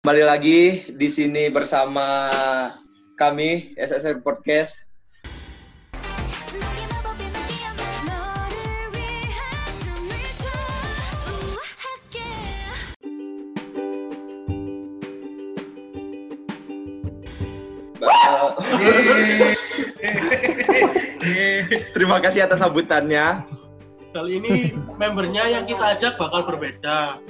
[0.00, 2.32] Kembali lagi di sini bersama
[3.20, 4.88] kami SSR Podcast.
[21.92, 23.44] Terima kasih atas sambutannya.
[24.16, 27.20] Kali ini membernya yang kita ajak bakal berbeda.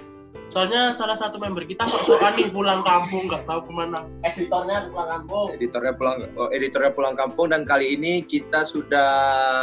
[0.50, 4.02] Soalnya salah satu member kita sok-sokan nih pulang kampung, nggak tahu ke mana.
[4.26, 9.10] editornya pulang kampung Editornya pulang, oh, editornya pulang kampung dan kali ini kita sudah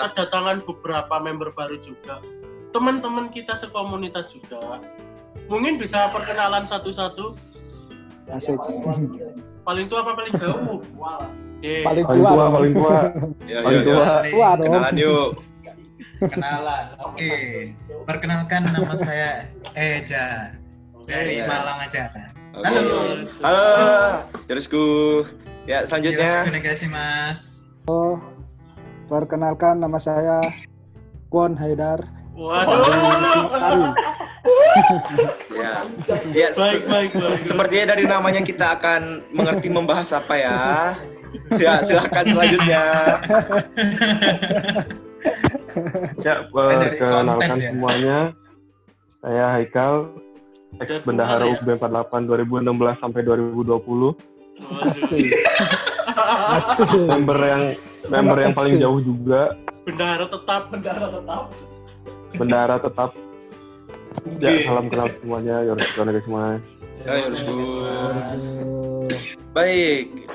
[0.10, 2.24] Kedatangan beberapa member baru juga.
[2.72, 4.80] Teman-teman kita sekomunitas juga.
[5.48, 7.36] Mungkin bisa perkenalan satu-satu.
[8.28, 8.56] Asik.
[9.64, 10.80] Paling tua apa paling jauh?
[11.60, 12.32] Eh, Paling paling tua.
[12.32, 12.96] tua paling tua
[13.52, 13.88] ya, paling ya, ya.
[13.92, 14.64] tua Tua dong.
[14.64, 15.30] kenalan yuk.
[16.18, 16.86] Kenalan.
[17.04, 17.32] Oke.
[18.08, 20.56] Perkenalkan nama saya Eja
[21.08, 21.48] dari Iya.
[21.48, 22.02] Malang aja.
[22.12, 22.22] Oke.
[22.68, 22.84] Halo.
[23.40, 23.68] Halo,
[24.52, 24.86] Yorosku.
[25.64, 26.28] Ya, selanjutnya.
[26.28, 27.42] Yoroshiku negasi Mas.
[29.08, 30.44] Perkenalkan nama saya
[31.32, 32.04] Kwon Haidar.
[32.36, 32.84] Waduh.
[33.34, 33.84] Singkari.
[35.52, 35.84] Ya.
[36.32, 37.42] Ya, Baik, baik, baik.
[37.44, 40.56] Sepertinya dari namanya kita akan mengerti membahas apa ya.
[41.60, 42.84] Ya, silakan selanjutnya.
[46.24, 47.70] ya perkenalkan ya.
[47.74, 48.18] semuanya
[49.20, 50.16] saya Haikal
[50.78, 51.56] ex Dan bendahara ya?
[51.56, 54.14] UB 48 2016 sampai 2020 Waduh.
[54.82, 55.28] Asik.
[56.52, 56.90] Asik.
[57.06, 57.64] member yang
[58.08, 58.84] member yang paling Asik.
[58.84, 60.62] jauh juga Bendahara tetap.
[60.68, 61.44] bendara tetap
[62.34, 63.10] bendahara tetap
[64.38, 65.64] ya salam kenal semuanya
[66.20, 66.60] semua
[67.00, 67.54] Ya, Yoroshiku.
[67.54, 69.08] Aduh.
[69.56, 70.28] Baik.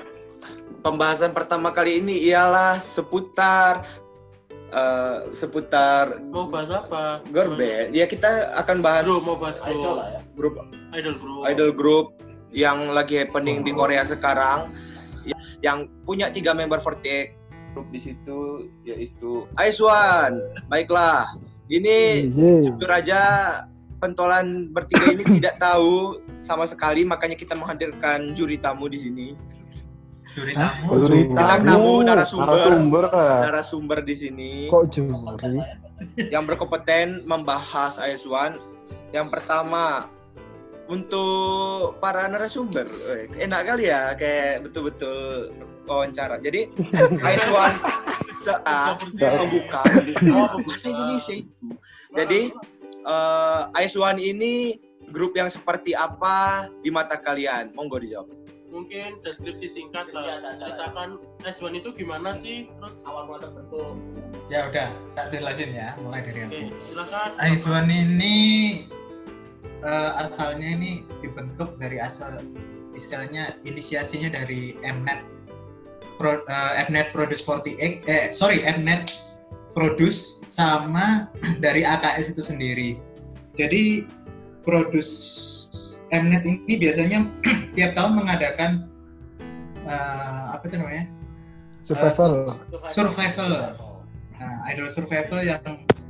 [0.80, 3.84] Pembahasan pertama kali ini ialah seputar
[4.72, 7.20] eh, seputar Mau bahas apa?
[7.28, 7.92] band.
[7.92, 9.94] Ya kita akan bahas Bro, mau bahas idol grup.
[9.94, 10.54] lah ya grup
[10.92, 11.40] Idol group.
[11.46, 12.06] idol group
[12.50, 14.68] yang lagi happening di Korea sekarang
[15.62, 17.32] yang punya tiga member 48
[17.72, 18.40] grup di situ
[18.82, 20.36] yaitu Aiswan.
[20.66, 21.24] Baiklah.
[21.68, 22.28] Ini
[22.68, 23.20] jujur aja
[23.96, 29.26] pentolan bertiga ini tidak tahu sama sekali makanya kita menghadirkan juri tamu di sini.
[30.32, 30.86] Juri tamu.
[31.04, 32.56] Juri tamu, narasumber.
[32.56, 35.60] narasumber narasumber di sini Kok juri?
[36.32, 38.58] yang berkompeten membahas AS1.
[39.12, 40.08] Yang pertama
[40.88, 45.52] untuk para narasumber, eh, enak kali ya kayak betul-betul
[45.86, 46.40] wawancara.
[46.40, 46.72] Jadi
[47.22, 47.72] AS1
[48.42, 49.84] saat membuka
[50.66, 51.66] bahasa Indonesia itu.
[52.16, 52.40] Jadi
[53.04, 54.80] eh, AS1 ini
[55.12, 57.76] grup yang seperti apa di mata kalian?
[57.76, 58.32] Monggo dijawab.
[58.72, 60.56] Mungkin deskripsi singkat Iya, lah.
[60.56, 62.72] Ceritakan S1 itu gimana sih?
[62.80, 64.00] Terus awal mula terbentuk
[64.48, 66.76] Ya udah, tak jelasin ya, mulai dari Oke, aku.
[66.88, 67.28] silakan.
[67.36, 68.36] Aizwan ini
[69.80, 72.40] eh, asalnya ini dibentuk dari asal
[72.92, 75.20] istilahnya inisiasinya dari Mnet
[76.16, 79.08] Pro, eh, Mnet Produce 48 eh sorry Mnet
[79.72, 81.28] Produce sama
[81.64, 82.90] dari AKS itu sendiri.
[83.52, 84.04] Jadi
[84.62, 85.12] Produce
[86.12, 87.24] Mnet ini biasanya
[87.76, 88.70] tiap tahun mengadakan
[89.88, 91.08] eh, apa itu namanya
[91.82, 92.46] Survival.
[92.86, 93.50] survival.
[94.38, 95.62] Nah, idol survival yang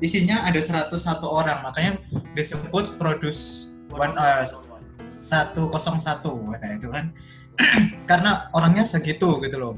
[0.04, 0.92] isinya ada 101
[1.24, 1.96] orang, makanya
[2.36, 4.44] disebut produce one uh,
[5.08, 5.72] 101.
[5.72, 7.08] Nah, itu kan
[8.10, 9.74] karena orangnya segitu gitu loh.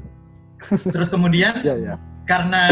[0.67, 1.95] Terus kemudian Ya ya.
[2.27, 2.63] karena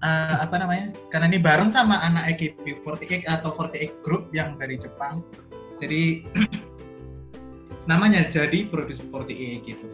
[0.00, 0.96] uh, apa namanya?
[1.12, 5.20] Karena ini bareng sama anak AKB48 atau 48 group yang dari Jepang.
[5.80, 6.28] Jadi
[7.90, 9.88] namanya jadi Produce 48 gitu.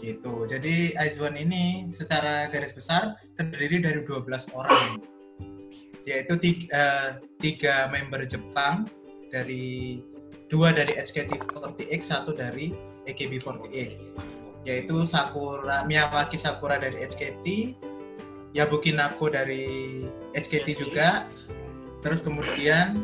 [0.00, 0.34] Gitu.
[0.48, 4.96] Jadi Aizwan ini secara garis besar terdiri dari 12 orang.
[6.08, 8.88] Yaitu tiga, eh, tiga member Jepang
[9.28, 10.00] dari
[10.48, 12.72] dua dari HKT48, satu dari
[13.04, 14.30] AKB48
[14.64, 17.46] yaitu Sakura Miyawaki Sakura dari HKT,
[18.52, 20.04] Yabuki Nako dari
[20.36, 21.24] HKT juga,
[22.04, 23.00] terus kemudian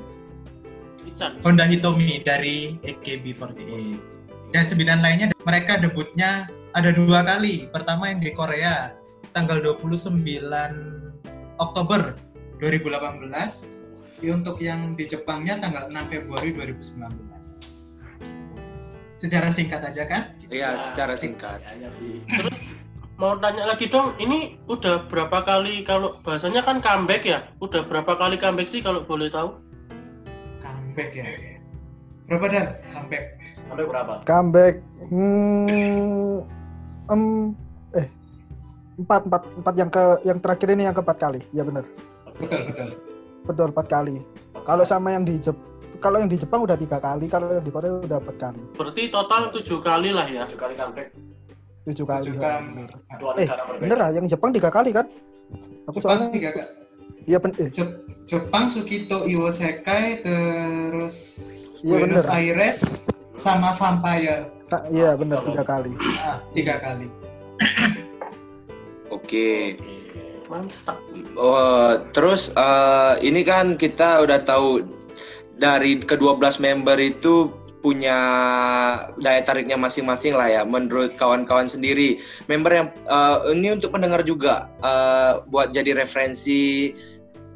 [1.07, 1.39] Ican.
[1.47, 4.17] Honda Hitomi dari AKB48
[4.51, 7.71] dan sembilan lainnya mereka debutnya ada dua kali.
[7.71, 8.93] Pertama yang di Korea
[9.33, 10.21] tanggal 29
[11.57, 12.17] Oktober
[12.61, 13.77] 2018.
[14.17, 17.05] Jadi Untuk yang di Jepangnya tanggal 6 Februari 2019.
[19.21, 20.33] Secara singkat aja kan?
[20.49, 21.61] Iya, secara singkat.
[22.01, 22.25] sih
[23.17, 27.49] Mau tanya lagi dong, ini udah berapa kali kalau bahasanya kan comeback ya?
[27.65, 29.57] Udah berapa kali comeback sih kalau boleh tahu?
[30.97, 31.29] Comeback ya.
[32.25, 32.67] Berapa dar?
[32.89, 33.25] Comeback.
[33.69, 34.75] sampai berapa Comeback.
[35.13, 36.41] Hmm,
[37.13, 37.23] em,
[37.93, 38.07] eh
[38.97, 41.45] empat empat empat yang ke yang terakhir ini yang keempat kali.
[41.53, 41.85] Ya benar.
[42.41, 42.89] Betul betul.
[43.45, 44.25] Betul empat kali.
[44.65, 45.53] Kalau sama yang di Jep,
[46.01, 49.03] kalau yang di Jepang udah tiga kali, kalau yang di Korea udah empat kali, Berarti
[49.13, 50.49] total tujuh kali lah ya.
[50.49, 51.13] Tujuh kali comeback.
[51.85, 52.25] tujuh kali.
[52.25, 52.73] Tujuh ya, kali.
[52.73, 52.89] bener.
[53.21, 53.49] Dua Eh,
[53.85, 55.05] bener lah, yang Jepang tiga kali kan?
[55.93, 56.86] Aku Jepang soalnya, tiga kali.
[57.27, 61.17] Iya ben, eh, Jep- Jepang Sukito Iwasekai terus
[61.79, 62.35] Iya, Buenos bener.
[62.35, 62.79] Aires
[63.37, 65.93] sama Vampire sa- iya bener tiga kali.
[66.19, 67.07] ah, tiga kali
[69.09, 69.79] Oke.
[70.47, 70.99] Mantap.
[71.37, 74.83] Oh, terus eh, ini kan kita udah tahu
[75.57, 78.19] dari ke-12 member itu punya
[79.17, 82.19] daya tariknya masing-masing lah ya menurut kawan-kawan sendiri.
[82.45, 86.91] Member yang eh, ini untuk pendengar juga eh, buat jadi referensi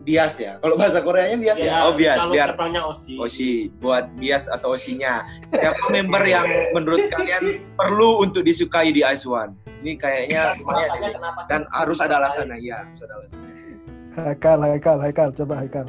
[0.02, 0.56] bias ya.
[0.64, 1.86] Kalau bahasa Koreanya bias ya.
[1.88, 3.14] Oh, bias, Kalau biar Jepangnya Osi.
[3.20, 5.20] Osi buat bias atau osinya.
[5.52, 9.52] Siapa member yang menurut kalian perlu untuk disukai di Ice One?
[9.80, 10.64] Ini kayaknya sih?
[11.48, 13.48] dan harus ada alasannya, iya, harus ada alasannya.
[14.10, 15.86] Haikal, Haikal, Haikal, coba Haikal.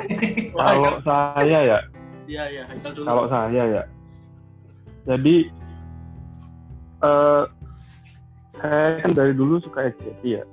[0.56, 1.78] Kalau saya ya,
[2.26, 3.06] Iya, iya, Haikal dulu.
[3.06, 3.82] kalau saya ya.
[5.06, 5.50] Jadi
[7.00, 7.44] eh
[8.60, 10.44] saya kan dari dulu suka HKT ya.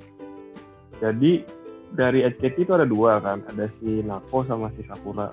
[0.98, 1.46] Jadi
[1.94, 5.31] dari HKT itu ada dua kan, ada si Nako sama si Sakura.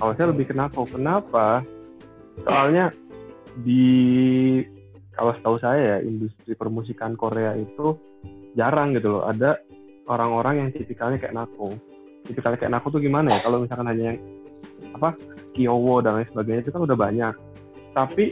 [0.00, 0.88] Kalau saya lebih ke Nako.
[0.88, 1.60] Kenapa?
[2.40, 2.88] Soalnya
[3.60, 3.84] di
[5.12, 7.98] kalau setahu saya ya industri permusikan Korea itu
[8.56, 9.28] jarang gitu loh.
[9.28, 9.60] Ada
[10.08, 11.76] orang-orang yang tipikalnya kayak Nako.
[12.24, 13.38] Tipikalnya kayak Nako tuh gimana ya?
[13.44, 14.18] Kalau misalkan hanya yang
[14.96, 15.12] apa
[15.52, 17.34] Kyowo dan lain sebagainya itu kan udah banyak.
[17.92, 18.24] Tapi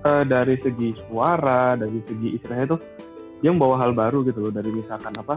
[0.00, 2.80] eh, dari segi suara, dari segi istilahnya tuh
[3.44, 5.36] dia membawa hal baru gitu loh dari misalkan apa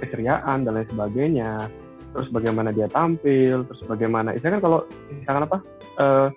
[0.00, 1.68] keceriaan dan lain sebagainya.
[2.10, 4.80] Terus bagaimana dia tampil, terus bagaimana istilahnya kan kalau
[5.14, 5.58] misalkan apa
[6.02, 6.28] eh,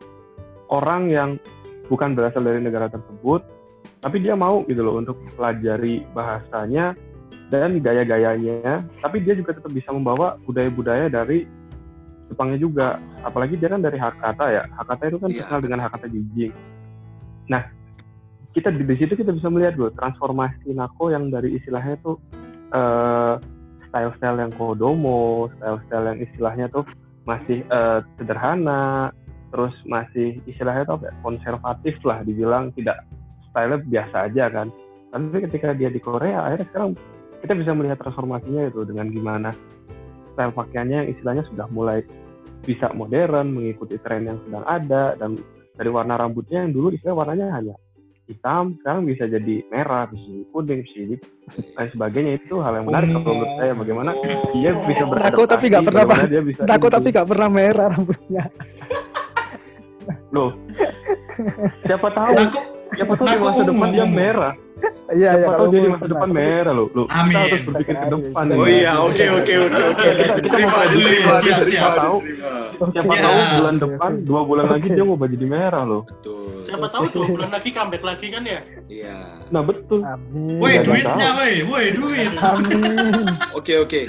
[0.70, 1.30] orang yang
[1.90, 3.42] bukan berasal dari negara tersebut,
[4.04, 6.94] tapi dia mau gitu loh untuk pelajari bahasanya
[7.50, 11.46] dan gaya-gayanya, tapi dia juga tetap bisa membawa budaya-budaya dari
[12.32, 12.88] Jepangnya juga.
[13.22, 14.64] Apalagi dia kan dari Hakata ya.
[14.74, 15.38] Hakata itu kan Iya.
[15.46, 16.54] terkenal dengan Hakata Jijing.
[17.52, 17.62] Nah,
[18.54, 22.18] kita di, di situ kita bisa melihat loh transformasi Nako yang dari istilahnya tuh
[22.74, 23.34] eh,
[23.90, 26.86] style-style yang kodomo, style-style yang istilahnya tuh
[27.24, 29.14] masih eh, sederhana,
[29.54, 33.06] terus masih istilahnya tuh ya, konservatif lah dibilang tidak
[33.54, 34.68] style biasa aja kan.
[35.14, 36.92] Tapi ketika dia di Korea akhirnya sekarang
[37.46, 39.54] kita bisa melihat transformasinya itu dengan gimana
[40.34, 42.02] style pakaiannya yang istilahnya sudah mulai
[42.64, 45.38] bisa modern mengikuti tren yang sedang ada dan
[45.76, 47.76] dari warna rambutnya yang dulu istilah warnanya hanya
[48.24, 51.16] hitam sekarang bisa jadi merah bisa jadi kuning bisa jadi
[51.78, 52.32] lain sebagainya.
[52.40, 54.10] Itu hal yang menarik kalau menurut saya bagaimana
[54.56, 58.44] dia bisa beradaptasi Nako tapi nggak pernah, dia bisa tapi gak pernah merah rambutnya.
[60.34, 60.52] loh.
[61.88, 62.62] Siapa tahu Nako
[62.94, 64.54] siapa tahu di Nako masa depan dia merah
[65.04, 65.32] Iya, iya.
[65.36, 67.36] siapa kalau tahu dia di umur masa depan merah loh kita Amin.
[67.36, 68.56] harus berpikir ke depan jadi.
[68.56, 70.00] Oh iya, oke oke oke oke.
[70.00, 71.92] Kita- kita Diterima, mau diterima, siap, diterima, siap.
[71.94, 72.18] Tahu.
[72.84, 76.48] siapa tahu bulan depan dua bulan lagi dia mau jadi merah loh Betul.
[76.64, 78.60] Siapa tahu dua bulan lagi comeback lagi kan ya?
[78.88, 79.18] Iya.
[79.50, 80.58] nah betul Amin.
[80.58, 83.28] woi duitnya woi woi duit Amin.
[83.54, 84.02] Oke oke.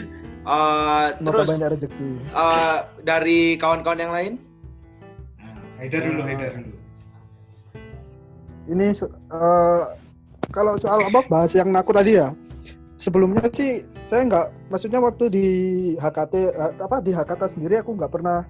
[0.44, 2.08] Eh, Semoga terus banyak rezeki.
[2.20, 4.32] eh, dari kawan-kawan yang lain?
[5.40, 6.76] Nah, Haidar dulu Haidar dulu
[8.64, 9.82] Ini eh,
[10.50, 12.32] kalau soal apa bahas yang Nako tadi ya.
[12.94, 15.46] Sebelumnya sih saya nggak, maksudnya waktu di
[15.96, 16.34] HKT
[16.78, 18.46] apa di HKT sendiri aku nggak pernah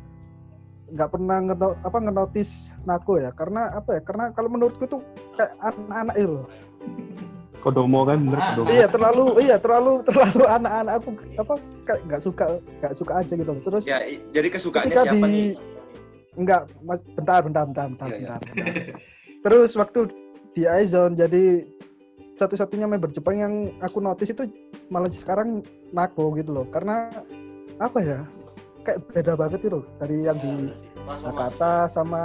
[0.85, 5.01] nggak pernah ngeno, apa ngenotis Nako ya karena apa ya karena kalau menurutku tuh
[5.35, 6.39] kayak anak-anak itu
[7.59, 11.09] kodomo kan bener Ah, kodomo iya terlalu iya terlalu terlalu anak-anak aku
[11.41, 11.55] apa
[11.89, 12.45] kayak nggak suka
[12.79, 13.63] nggak suka aja gitu loh.
[13.65, 13.99] terus Ya,
[14.31, 15.49] jadi kesukaannya ketika siapa di nih?
[16.37, 18.29] enggak mas bentar bentar bentar bentar, Iya, iya.
[18.37, 18.75] bentar, bentar.
[19.41, 20.01] terus waktu
[20.53, 21.45] di Aizone jadi
[22.35, 24.51] satu-satunya member Jepang yang aku notice itu
[24.91, 25.63] malah sekarang
[25.95, 27.11] Nako gitu loh karena
[27.79, 28.19] apa ya
[28.83, 30.71] kayak beda banget itu loh dari yang di
[31.05, 31.37] Transformasi.
[31.37, 32.23] Nakata sama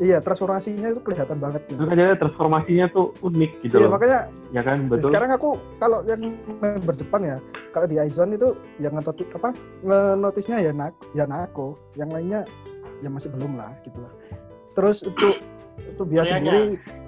[0.00, 1.82] iya transformasinya itu kelihatan banget itu gitu.
[1.82, 4.20] kan jadi transformasinya tuh unik gitu Iya loh makanya
[4.54, 5.50] ya kan betul sekarang aku
[5.82, 7.36] kalau yang member Jepang ya
[7.74, 9.50] kalau di Aizone itu yang ngenotis apa
[9.84, 12.46] ngenotisnya ya nak ya Nako yang lainnya
[13.02, 14.12] ya masih belum lah gitu lah
[14.78, 15.36] terus untuk
[15.84, 16.99] untuk biasa sendiri Makanya.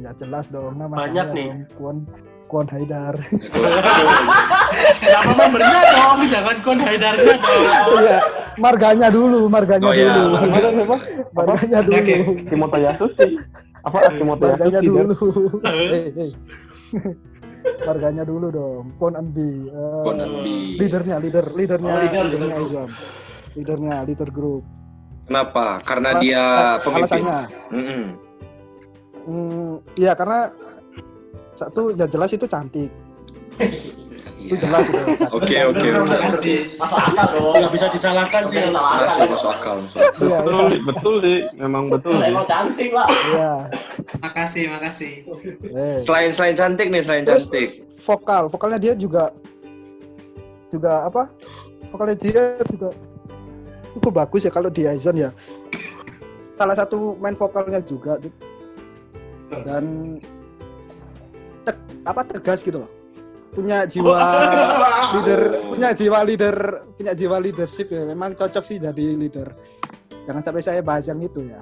[0.00, 1.46] Ya jelas dong nama Banyak saya nih.
[1.46, 1.96] dong Kwon
[2.46, 3.14] Kwon Haidar
[4.98, 6.18] Siapa membernya dong?
[6.26, 8.00] Jangan kon Haidarnya dong.
[8.00, 8.18] iya
[8.58, 10.10] marganya dulu marganya Oh, iya.
[10.10, 10.34] dulu
[11.30, 12.14] marganya Oke.
[12.16, 13.28] dulu Kimoto Yasushi
[13.80, 15.14] apa Kimoto marganya Yasushi kan dulu
[17.82, 20.56] marganya dulu dong Kwon Enbi Eh, Kwon Enbi.
[20.76, 22.58] leadernya leader leadernya Oh, leader, leadernya leader.
[22.58, 22.92] Aizone
[23.52, 24.64] leadernya leader group
[25.22, 25.78] Kenapa?
[25.80, 27.22] Karena Alas- dia eh, pemimpin.
[27.22, 27.38] alasannya
[27.70, 27.86] Mm-mm.
[27.86, 28.06] Hmm,
[29.94, 30.50] iya karena
[31.50, 32.90] satu ya jelas itu cantik.
[34.40, 34.56] Itu Iya.
[34.56, 34.96] jelas itu.
[35.30, 35.84] Oke oke.
[36.00, 36.58] Makasih.
[36.80, 37.54] Masa akal dong.
[37.60, 39.26] nggak bisa disalahkan sih Masuk akal.
[39.28, 39.76] masuk akal.
[39.84, 40.24] akal.
[40.24, 40.80] Iya, betul iya.
[40.80, 43.06] betul sih memang betul sih Emang cantik lah.
[43.28, 43.52] Iya.
[44.18, 45.12] Makasih, makasih.
[45.62, 45.96] Eh.
[46.00, 47.84] Selain selain cantik nih, selain Terus- cantik.
[48.00, 49.28] vokal vokalnya dia juga
[50.72, 51.28] juga apa
[51.90, 52.88] vokalnya dia juga
[53.92, 55.28] cukup bagus ya kalau di Aizon ya
[56.48, 58.32] salah satu main vokalnya juga tuh.
[59.66, 59.84] Dan
[61.66, 62.90] te- apa tegas gitu loh
[63.50, 64.14] punya jiwa
[65.18, 65.40] leader
[65.74, 66.56] punya jiwa leader
[66.94, 69.50] punya jiwa leadership ya memang cocok sih jadi leader
[70.22, 71.60] jangan sampai saya bahas yang itu ya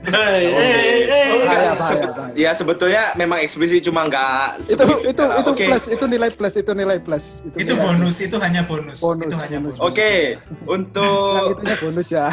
[0.00, 2.32] bahaya bahaya, bahaya.
[2.32, 5.64] Ya sebetulnya memang eksplisit cuma nggak itu itu Nah, itu Oke.
[5.68, 8.98] plus itu nilai plus itu nilai plus Itu nilai bonus, itu hanya bonus.
[9.04, 9.76] Bonus, itu hanya bonus.
[9.76, 9.92] bonus.
[9.92, 10.40] Oke, yang
[10.72, 12.26] untuk itunya bonus ya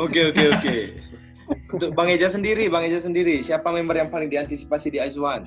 [0.00, 0.76] oke oke oke.
[1.74, 5.42] Untuk Bang Eja sendiri, Bang Eja sendiri, siapa member yang paling diantisipasi di Aizwan?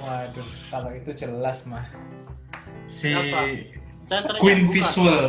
[0.00, 1.84] Waduh, kalau itu jelas mah.
[2.88, 3.12] Si
[4.40, 4.72] Queen bukan.
[4.72, 5.24] Visual.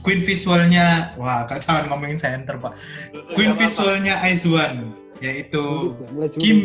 [0.00, 2.72] Queen visualnya, wah kak jangan ngomongin center pak.
[3.36, 6.58] Queen visualnya Aizwan, yaitu ya, Kim.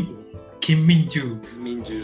[0.64, 1.44] Kim Minju.
[1.60, 2.00] Minju.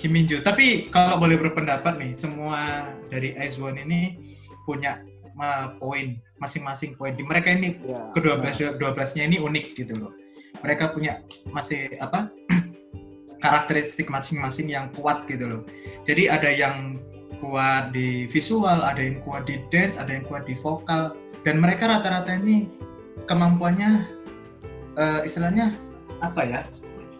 [0.00, 0.40] Kim Minju.
[0.40, 4.16] Tapi kalau boleh berpendapat nih, semua dari Aizwan ini
[4.64, 5.04] punya
[5.36, 7.14] uh, poin masing-masing poin.
[7.14, 10.12] Di mereka ini Ya, kedua belas dua belasnya ini unik gitu loh.
[10.62, 11.22] Mereka punya
[11.54, 12.34] masih apa
[13.44, 15.62] karakteristik masing-masing yang kuat gitu loh.
[16.02, 16.98] Jadi ada yang
[17.38, 21.90] kuat di visual, ada yang kuat di dance, ada yang kuat di vokal, dan mereka
[21.90, 22.70] rata-rata ini
[23.26, 23.90] kemampuannya
[24.94, 25.74] eh, istilahnya
[26.22, 26.60] apa ya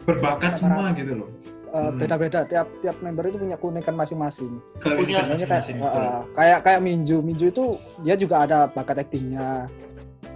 [0.07, 1.31] berbakat semua gitu loh.
[1.73, 1.97] Eh, Hmm.
[1.97, 4.61] beda-beda tiap tiap member itu punya keunikan masing-masing.
[4.79, 5.99] Kayak masing-masing betul.
[5.99, 7.64] eh, kayak kayak Minju, Minju itu
[8.00, 9.73] dia juga ada bakat aktingnya.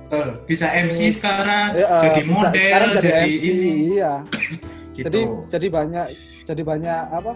[0.07, 0.26] Betul.
[0.45, 4.14] Bisa MC sekarang, eh, jadi bisa- model, sekarang jadi, MC, ini Iya.
[4.97, 5.05] gitu.
[5.05, 6.07] Jadi jadi banyak
[6.43, 7.33] jadi banyak apa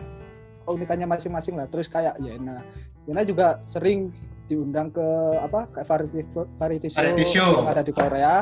[0.63, 1.67] keunikannya masing-masing lah.
[1.67, 2.63] Terus kayak Yena,
[3.05, 4.09] Yena juga sering
[4.47, 6.21] diundang ke apa kayak variety
[6.57, 7.51] variety show, Variety show.
[7.59, 8.35] yang ada di Korea.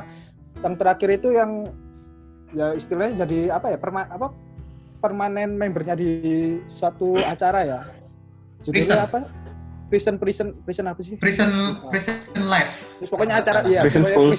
[0.58, 1.50] Yang terakhir itu yang
[2.50, 4.32] ya istilahnya jadi apa ya perma, apa
[4.98, 6.10] permanen membernya di
[6.66, 7.80] suatu acara ya.
[8.60, 8.74] Prison.
[8.74, 9.20] Judulnya apa?
[9.88, 11.14] Prison prison prison apa sih?
[11.16, 11.48] Prison
[11.88, 13.00] Prison Life.
[13.00, 14.38] Terus pokoknya acara iya, Prison pokoknya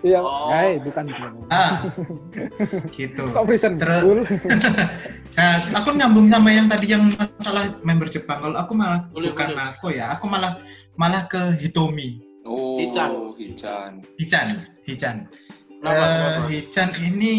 [0.00, 0.48] Iya, Oh.
[0.48, 1.12] eh, bukan.
[1.52, 1.84] Ah,
[2.96, 3.20] gitu.
[3.30, 4.04] Kok prison Terus-?
[5.36, 8.40] Nah, aku nyambung sama yang tadi yang masalah member Jepang.
[8.40, 9.66] Kalau aku malah Boleh, bukan boleh.
[9.70, 10.56] aku ya, aku malah
[10.96, 13.12] malah ke Hitomi, Oh, Hichan.
[13.36, 13.90] Hichan.
[14.16, 14.46] Hichan,
[14.82, 15.16] Hichan.
[15.80, 16.40] Kenapa, Eh, kenapa?
[16.48, 17.32] Hichan ini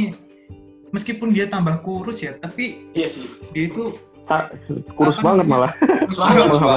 [0.92, 3.26] meskipun dia tambah kurus ya, tapi Iya sih.
[3.52, 3.96] dia itu
[4.96, 5.72] kurus Apa banget malah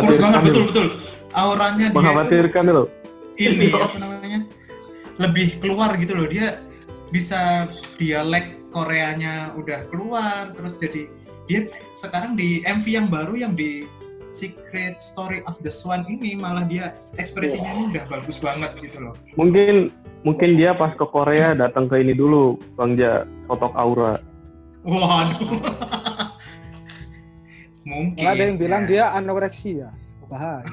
[0.03, 0.49] kurus banget itu.
[0.49, 0.87] betul betul.
[1.35, 2.87] Auranya dia itu mengkhawatirkan loh
[3.35, 4.41] ini apa namanya?
[5.15, 6.27] Lebih keluar gitu loh.
[6.27, 6.59] Dia
[7.11, 11.07] bisa dialek Koreanya udah keluar terus jadi
[11.47, 13.87] dia sekarang di MV yang baru yang di
[14.35, 19.15] Secret Story of the Swan ini malah dia ekspresinya ini udah bagus banget gitu loh.
[19.39, 24.19] mungkin mungkin dia pas ke Korea datang ke ini dulu Bang Ja Sotok Aura
[24.85, 25.65] Waduh.
[27.85, 28.21] Mungkin.
[28.21, 28.89] Malah ada yang bilang ya.
[28.89, 29.89] dia anoreksia.
[30.25, 30.65] Bahaya.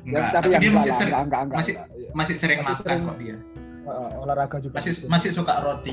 [0.00, 2.58] Enggak, Ya, tapi, yang dia enggak masih sering enggak, enggak, enggak, masih enggak, masih sering
[2.58, 3.00] Masih makan sering.
[3.04, 3.36] kok dia.
[3.86, 4.74] Eh, olahraga juga.
[4.76, 5.06] Masih gitu.
[5.12, 5.92] masih suka roti.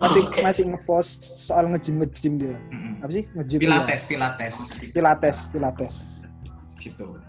[0.00, 0.40] Masih Oke.
[0.40, 2.56] masih ngepost soal ngejim ngejim dia.
[2.72, 3.04] Mm-mm.
[3.04, 3.58] Apa sih ngejim?
[3.60, 4.88] Pilates, pilates ya?
[4.96, 5.96] Pilates, pilates.
[6.80, 7.20] gitu.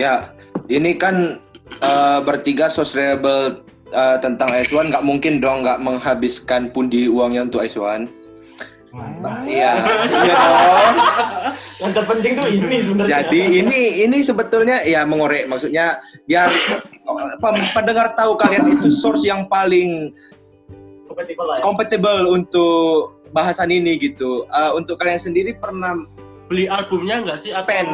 [0.00, 0.32] Ya,
[0.72, 1.36] ini kan
[1.84, 3.60] eh, bertiga sociable
[3.92, 8.08] eh, tentang S1 nggak mungkin dong nggak menghabiskan pundi uangnya untuk S1.
[8.88, 9.44] Wah.
[9.44, 9.72] Iya,
[10.24, 10.96] iya dong.
[11.78, 13.10] Yang terpenting tuh ini sebenarnya.
[13.12, 16.48] Jadi ini ini sebetulnya ya mengorek maksudnya biar
[17.76, 20.10] pendengar tahu kalian itu source yang paling
[21.18, 21.62] kompatibel lah ya.
[21.66, 24.46] compatible untuk bahasan ini gitu.
[24.54, 25.98] Eh, untuk kalian sendiri pernah
[26.46, 27.50] Beli albumnya nggak sih?
[27.52, 27.90] Atau spend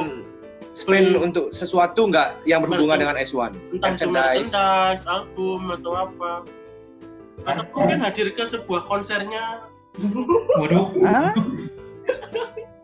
[0.76, 3.50] spend Beli- untuk sesuatu nggak yang berhubungan dengan S1?
[3.74, 4.52] entah Merchandise.
[4.52, 6.32] merchandise, album atau apa?
[7.48, 9.66] Atau mungkin hadir ke sebuah konsernya?
[10.60, 10.86] Waduh.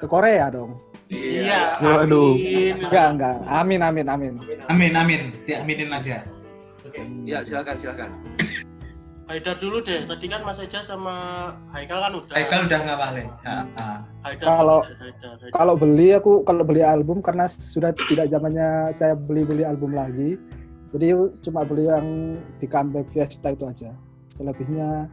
[0.01, 0.81] Ke Korea dong.
[1.11, 1.79] Iya.
[1.83, 2.35] Waduh.
[2.39, 2.75] amin.
[2.87, 3.37] Enggak, enggak.
[3.47, 4.33] Amin, amin, amin.
[4.71, 5.21] Amin amin.
[5.47, 6.23] Diaminin aja.
[6.87, 7.03] Oke.
[7.27, 8.11] Ya silakan silakan.
[9.31, 10.11] Haidar dulu deh.
[10.11, 11.15] Tadi kan Mas Eja sama
[11.71, 12.35] Haikal kan udah.
[12.35, 13.27] Haikal udah nggak balik.
[13.47, 13.59] Ya.
[14.27, 15.55] Haidar, Kalau- Haidar, Haidar, Haidar.
[15.55, 20.35] Kalau beli aku kalau beli album karena sudah tidak zamannya saya beli-beli album lagi.
[20.91, 21.15] Jadi
[21.47, 23.95] cuma beli yang di comeback Fiesta itu aja.
[24.35, 25.07] Selebihnya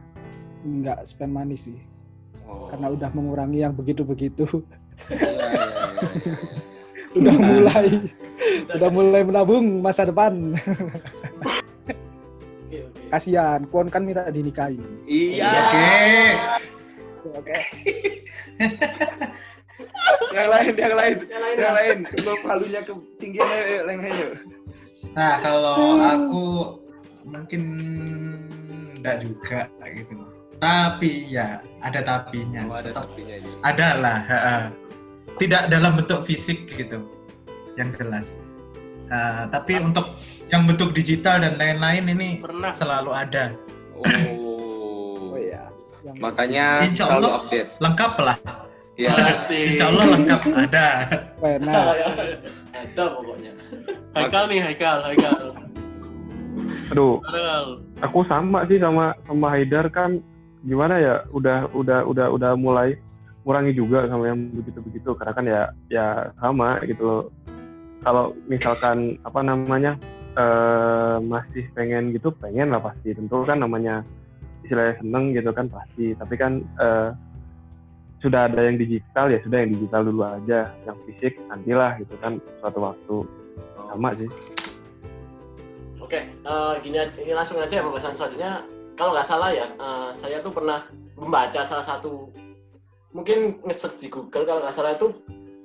[0.66, 1.78] enggak spend money sih.
[2.42, 2.66] Oh.
[2.66, 4.66] Karena udah mengurangi yang begitu-begitu.
[5.14, 5.62] Iya, iya, iya,
[6.26, 6.34] iya.
[7.22, 7.86] udah mulai
[8.74, 10.34] udah mulai menabung masa depan.
[13.08, 14.76] Kasihan, Kwon kan minta dinikahi.
[15.08, 15.48] Iya.
[15.48, 15.88] Oke.
[17.34, 17.56] Oke.
[20.34, 21.78] yang lain yang lain Yang lain yang ya.
[21.78, 24.32] lain coba palunya ke ayo yang lain yuk
[25.14, 26.44] Nah, kalau aku
[27.26, 27.62] mungkin
[28.98, 29.60] enggak juga
[29.94, 30.14] gitu.
[30.58, 32.66] Tapi ya ada tapinya.
[32.66, 34.18] oh, ada Tetap sapinya ini ada lah.
[34.26, 34.56] ha-ha.
[35.38, 36.98] Tidak dalam bentuk fisik gitu,
[37.78, 38.42] yang jelas.
[39.08, 40.06] Nah, tapi untuk
[40.48, 42.72] yang bentuk digital dan lain-lain ini Pernah.
[42.72, 43.44] selalu ada.
[43.96, 44.04] oh
[45.28, 45.68] Oh iya.
[46.04, 47.38] Yang makanya Insya selalu Allah.
[47.40, 48.36] update Lengkap lah.
[48.98, 49.14] ya
[49.48, 50.86] Insya Allah lengkap ada.
[51.40, 52.08] ya.
[52.78, 53.52] Ada pokoknya.
[54.14, 55.36] Haikal nih, Haikal, Haikal.
[56.88, 57.20] Aduh,
[58.00, 60.18] aku sama sih sama sama Haidar kan
[60.64, 62.96] gimana ya udah udah udah udah mulai
[63.44, 66.06] kurangi juga sama yang begitu-begitu karena kan ya ya
[66.40, 67.22] sama gitu loh.
[68.02, 69.98] Kalau misalkan apa namanya
[70.38, 73.14] eh, masih pengen gitu pengen lah pasti.
[73.14, 74.06] Tentu kan namanya
[74.62, 76.14] istilahnya seneng gitu kan pasti.
[76.14, 77.10] Tapi kan eh,
[78.18, 80.70] sudah ada yang digital ya sudah yang digital dulu aja.
[80.86, 83.16] Yang fisik nantilah gitu kan suatu waktu.
[83.88, 84.30] Sama sih.
[86.08, 88.64] Oke, eh, gini ini langsung aja ya pembahasan selanjutnya.
[88.96, 90.88] Kalau nggak salah ya, eh, saya tuh pernah
[91.18, 92.30] membaca salah satu
[93.12, 95.12] mungkin nge-search di Google kalau nggak salah itu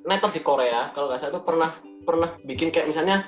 [0.03, 0.91] netop di Korea.
[0.91, 1.71] Kalau nggak salah itu pernah
[2.03, 3.27] pernah bikin kayak misalnya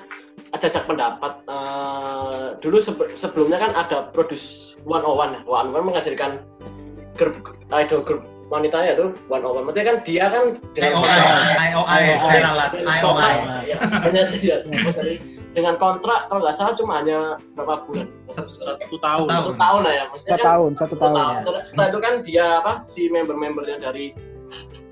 [0.54, 4.96] jajak pendapat eh, dulu sebe- sebelumnya kan ada produce 101
[5.34, 6.30] ya 101 mengajarkan
[7.14, 7.34] grup
[7.74, 11.18] idol grup wanitanya itu 101 maksudnya kan dia kan IOI,
[11.66, 12.02] IOI,
[12.86, 13.34] IOI.
[13.66, 13.76] ya,
[14.30, 14.56] dia
[14.92, 15.14] dari
[15.50, 19.24] dengan kontrak kalau nggak salah cuma hanya berapa bulan Satu tahun.
[19.26, 21.16] satu tahun lah ya maksudnya Satu kan tahun, satu tahun.
[21.16, 21.26] ya.
[21.40, 24.12] Setelah- Setelah itu kan dia apa si member-membernya dari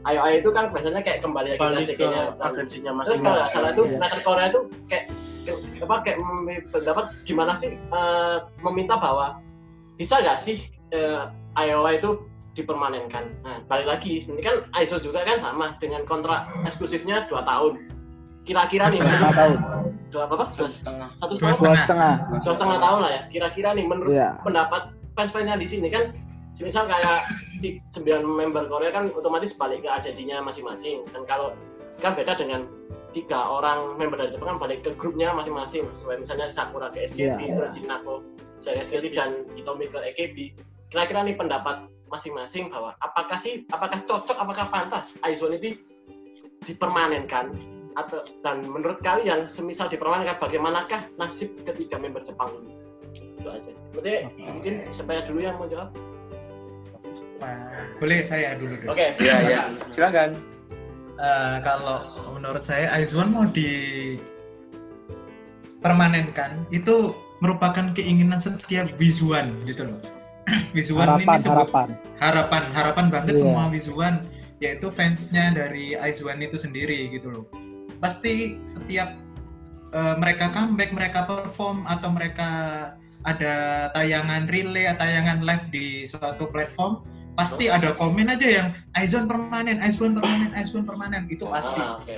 [0.05, 2.23] IOI itu kan biasanya kayak kembali lagi ke Balik ke ACG-nya.
[2.39, 3.89] agensinya Terus kalau salah itu masing-masing.
[3.89, 3.99] Iya.
[4.01, 5.05] Nether Korea itu kayak
[5.79, 6.17] apa kayak
[6.71, 9.41] pendapat gimana sih eh, meminta bahwa
[9.95, 10.59] bisa nggak sih
[10.91, 11.25] eh,
[11.57, 12.11] IOI itu
[12.53, 13.25] dipermanenkan.
[13.43, 17.83] Nah balik lagi ini kan ISO juga kan sama dengan kontrak eksklusifnya dua tahun.
[18.45, 19.57] Kira-kira nih Dua Setengah tahun.
[20.13, 20.45] dua apa?
[20.53, 22.13] Dua, setengah satu setengah Dua setengah.
[22.45, 23.23] dua setengah tahun lah ya.
[23.27, 24.37] Kira-kira nih menurut Iya.
[24.45, 24.83] pendapat
[25.17, 26.13] fans-fansnya di sini kan
[26.63, 27.27] misal kayak
[27.59, 31.03] di sembilan member Korea kan otomatis balik ke agensinya masing-masing.
[31.11, 31.59] Dan kalau
[31.99, 32.71] kan beda dengan
[33.11, 36.23] tiga orang member dari Jepang kan balik ke grupnya masing-masing sesuai.
[36.23, 37.59] Misalnya Sakura ke SKT Iya.
[37.59, 38.23] terus Shinako
[38.63, 40.37] ke SKT dan Itomi ke AKB
[40.95, 45.75] kira-kira nih pendapat masing-masing bahwa apakah sih apakah cocok apakah pantas Aizone ini
[46.63, 47.51] dipermanenkan
[47.95, 52.75] atau dan menurut kalian semisal dipermanenkan bagaimanakah nasib ketiga member Jepang ini?
[53.39, 53.71] Itu aja.
[53.71, 53.83] Sih.
[53.95, 55.91] Berarti mungkin supaya dulu yang mau jawab
[58.01, 58.91] Boleh saya dulu dulu.
[58.95, 59.61] oke Iya, iya.
[59.91, 60.35] silakan
[61.15, 62.03] Eh, kalau
[62.35, 63.47] menurut saya Aizwan mau
[65.79, 70.03] dipermanenkan itu merupakan keinginan setiap Wizuan gitu loh.
[70.77, 71.89] Wizuan Harapan, ini sebut harapan.
[72.19, 73.47] harapan harapan banget Iya.
[73.47, 74.27] semua Wizuan
[74.59, 77.47] yaitu fansnya dari Aizwan itu sendiri gitu loh.
[78.03, 79.15] Pasti setiap
[79.95, 82.51] eh, mereka comeback, mereka perform atau mereka
[83.23, 89.83] ada tayangan relay, tayangan live di suatu platform, pasti ada komen aja yang Aizwan permanen,
[89.83, 91.83] Aizwan permanen, Aizwan permanen itu pasti.
[91.83, 92.17] Ah, oke.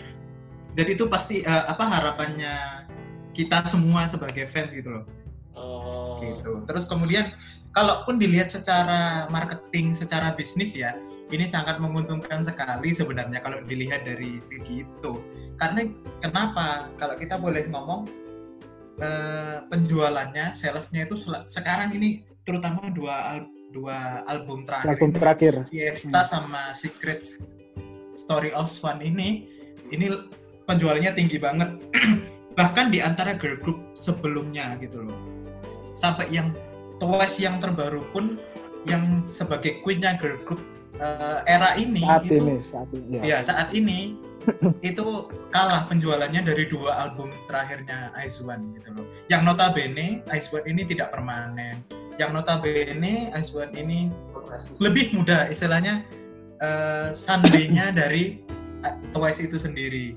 [0.76, 2.88] Jadi itu pasti eh, apa harapannya
[3.36, 5.04] kita semua sebagai fans gitu loh.
[5.54, 6.64] Oh, Gitu.
[6.64, 7.28] Terus kemudian
[7.76, 10.96] kalaupun dilihat secara marketing, secara bisnis ya,
[11.30, 15.12] ini sangat menguntungkan sekali sebenarnya kalau dilihat dari segi itu.
[15.60, 15.84] Karena
[16.18, 16.88] kenapa?
[16.96, 18.08] Kalau kita boleh ngomong
[19.04, 21.16] eh, penjualannya, salesnya itu
[21.48, 25.54] sekarang ini terutama dua al- dua album terakhir Album terakhir.
[25.70, 27.22] Fiesta sama Secret
[28.18, 29.46] Story of Swan ini
[29.90, 30.06] ini
[30.66, 31.70] penjualannya tinggi banget
[32.58, 35.18] bahkan di antara girl group sebelumnya gitu loh
[35.94, 36.50] sampai yang
[37.00, 38.36] Twice yang terbaru pun
[38.84, 40.60] yang sebagai queennya girl group
[41.00, 43.16] eh, era ini Saat itu ini, saat ini.
[43.16, 43.22] Ya.
[43.24, 44.20] ya saat ini
[44.92, 49.06] itu kalah penjualannya dari dua album terakhirnya Aizwan gitu loh.
[49.28, 51.84] Yang notabene Aizwan ini tidak permanen.
[52.20, 54.12] Yang notabene Aizwan ini
[54.76, 56.04] lebih mudah istilahnya
[56.60, 58.44] eh, Sunday-nya dari
[58.84, 60.12] eh, Twice itu sendiri.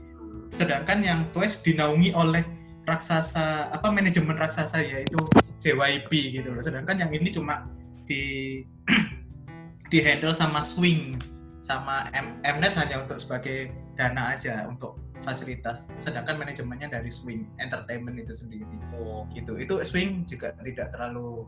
[0.52, 2.44] Sedangkan yang Twice dinaungi oleh
[2.84, 5.16] raksasa apa manajemen raksasa yaitu
[5.64, 6.12] JYP
[6.44, 6.60] gitu loh.
[6.60, 7.64] Sedangkan yang ini cuma
[8.04, 8.60] di
[9.92, 11.16] di handle sama Swing
[11.64, 15.88] sama M Mnet hanya untuk sebagai dana aja untuk fasilitas.
[15.96, 18.68] Sedangkan manajemennya dari Swing Entertainment itu sendiri
[19.00, 19.56] Oh, gitu.
[19.56, 21.48] Itu Swing juga tidak terlalu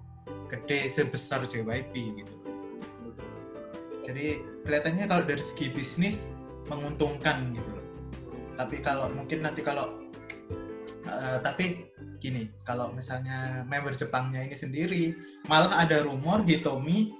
[0.50, 2.34] gede sebesar JYP gitu.
[4.06, 6.34] Jadi kelihatannya kalau dari segi bisnis
[6.70, 7.86] menguntungkan gitu loh.
[8.56, 10.06] Tapi kalau mungkin nanti kalau
[11.06, 11.90] eh, tapi
[12.22, 15.04] gini, kalau misalnya member Jepangnya ini sendiri
[15.50, 17.14] malah ada rumor Hitomi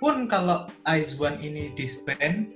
[0.00, 2.52] pun kalau Aizwan ini disband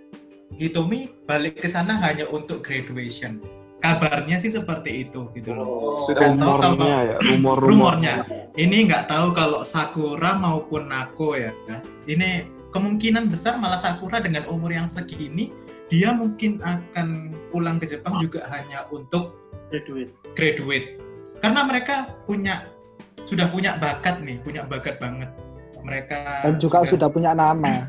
[0.56, 3.59] Hitomi balik ke sana hanya untuk graduation.
[3.80, 5.64] Kabarnya sih seperti itu gitu loh.
[5.64, 8.14] Oh, sudah Dan tahu kalau rumornya ya rumor rumornya
[8.60, 11.52] ini nggak tahu kalau Sakura maupun Nako ya.
[12.04, 15.48] Ini kemungkinan besar malah Sakura dengan umur yang segini
[15.90, 19.34] dia mungkin akan pulang ke Jepang juga hanya untuk
[19.70, 20.10] Graduate.
[20.34, 20.86] graduate
[21.38, 22.66] karena mereka punya
[23.22, 25.30] sudah punya bakat nih punya bakat banget
[25.82, 27.86] mereka Dan juga sudah punya nama.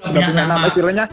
[0.00, 1.04] Sudah punya nama istilahnya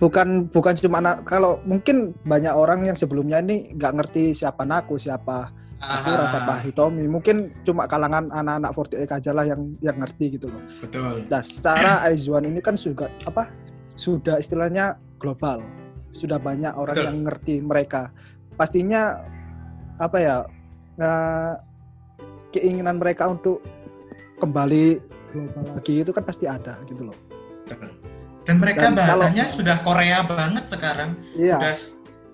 [0.00, 4.96] bukan bukan cuma anak kalau mungkin banyak orang yang sebelumnya ini nggak ngerti siapa Naku,
[4.96, 7.08] siapa Sakura, Ah, siapa Hitomi.
[7.08, 10.60] Mungkin cuma kalangan anak-anak 48 aja lah yang yang ngerti gitu loh.
[10.84, 13.48] betul Nah, secara Aizuan ini kan sudah apa?
[13.96, 15.64] Sudah istilahnya global.
[16.12, 17.06] Sudah banyak orang Betul.
[17.08, 18.12] yang ngerti mereka.
[18.60, 19.24] Pastinya
[19.96, 20.36] apa ya?
[21.00, 21.54] eh,
[22.52, 23.64] keinginan mereka untuk
[24.36, 25.00] kembali
[25.32, 27.16] global lagi itu kan pasti ada gitu loh.
[27.64, 27.99] betul.
[28.42, 31.56] Dan mereka Dan kalau- bahasanya sudah Korea banget sekarang Iya.
[31.58, 31.74] udah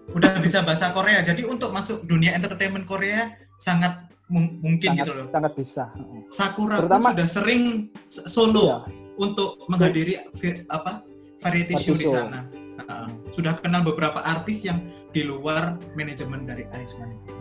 [0.06, 3.26] udah bisa bahasa Korea jadi untuk masuk dunia entertainment Korea
[3.58, 5.84] sangat mung- mungkin sangat, gitu loh sangat bisa.
[6.28, 7.62] Sakura Terutama- sudah sering
[8.06, 8.78] solo Iya.
[9.16, 10.14] untuk menghadiri
[10.68, 11.02] apa
[11.38, 12.46] variety show di sana.
[12.76, 13.08] Heeh.
[13.32, 14.78] sudah kenal beberapa artis yang
[15.10, 17.34] di luar manajemen dari Iceman itu.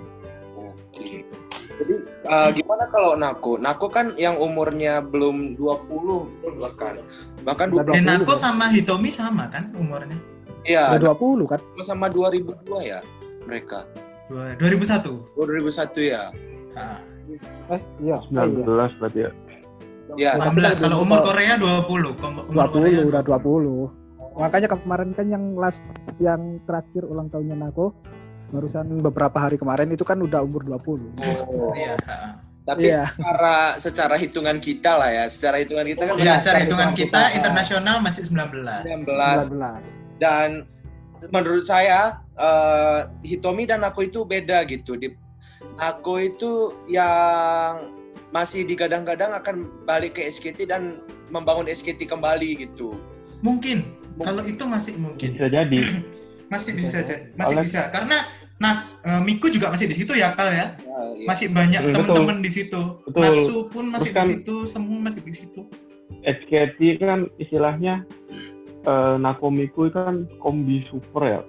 [0.96, 1.36] Gitu.
[1.66, 3.58] Jadi uh, gimana kalau Nako?
[3.58, 7.02] Nako kan yang umurnya belum 20 bahkan.
[7.42, 8.40] Bahkan Udah dua- Dan 20 Nako kan?
[8.40, 10.18] sama Hitomi sama kan umurnya?
[10.64, 11.60] Iya, Udah 20 kan?
[11.82, 13.00] sama 2002 ya
[13.44, 13.86] mereka.
[14.26, 15.22] Dua- 2001.
[15.34, 16.30] Oh, 2001 ya.
[16.74, 17.00] Ah,
[17.68, 18.18] Eh, iya.
[18.18, 18.98] Oh, 19 iya.
[18.98, 19.32] berarti ya
[20.16, 20.80] Ya, Tapi 19.
[20.80, 22.14] Kalau umur Korea 20.
[22.16, 23.90] Kom- Umur Korea 20 udah 20.
[24.36, 25.82] Makanya kemarin kan yang last
[26.18, 27.92] yang terakhir ulang tahunnya Nako
[28.50, 30.78] barusan beberapa hari kemarin itu kan udah umur 20.
[31.18, 31.72] oh.
[31.74, 31.96] Iya.
[31.98, 32.32] heeh.
[32.66, 33.06] Tapi Iya.
[33.14, 37.22] secara secara hitungan kita lah ya, secara hitungan kita kan Iya, secara secara hitungan kita
[37.22, 37.36] kita.
[37.38, 38.82] internasional masih 19.
[39.06, 40.02] 19 19.
[40.18, 40.50] dan
[41.30, 44.98] menurut saya eh, Hitomi dan Nako itu beda gitu.
[44.98, 45.14] Di
[45.78, 46.52] Nako itu
[46.90, 47.94] yang
[48.30, 49.56] masih digadang-gadang akan
[49.86, 52.98] balik ke SKT dan membangun SKT kembali gitu.
[53.40, 53.86] Mungkin.
[54.18, 55.38] Kalau itu masih mungkin.
[55.38, 55.80] bisa jadi
[56.48, 57.82] Masih Bisa bisa, masih Oleh- bisa.
[57.90, 58.18] Karena
[58.56, 60.56] nah eh, Miku juga masih di situ ya Kal ya.
[60.56, 60.66] Ya,
[61.14, 61.26] iya.
[61.26, 62.82] Masih banyak Hmm, teman-teman di situ.
[63.04, 63.22] Betul.
[63.22, 65.62] Natsu pun masih Terus kan- di situ, semua masih di situ.
[66.22, 68.06] HKT kan istilahnya
[68.82, 71.40] eh, Nakomiku kan kombi super ya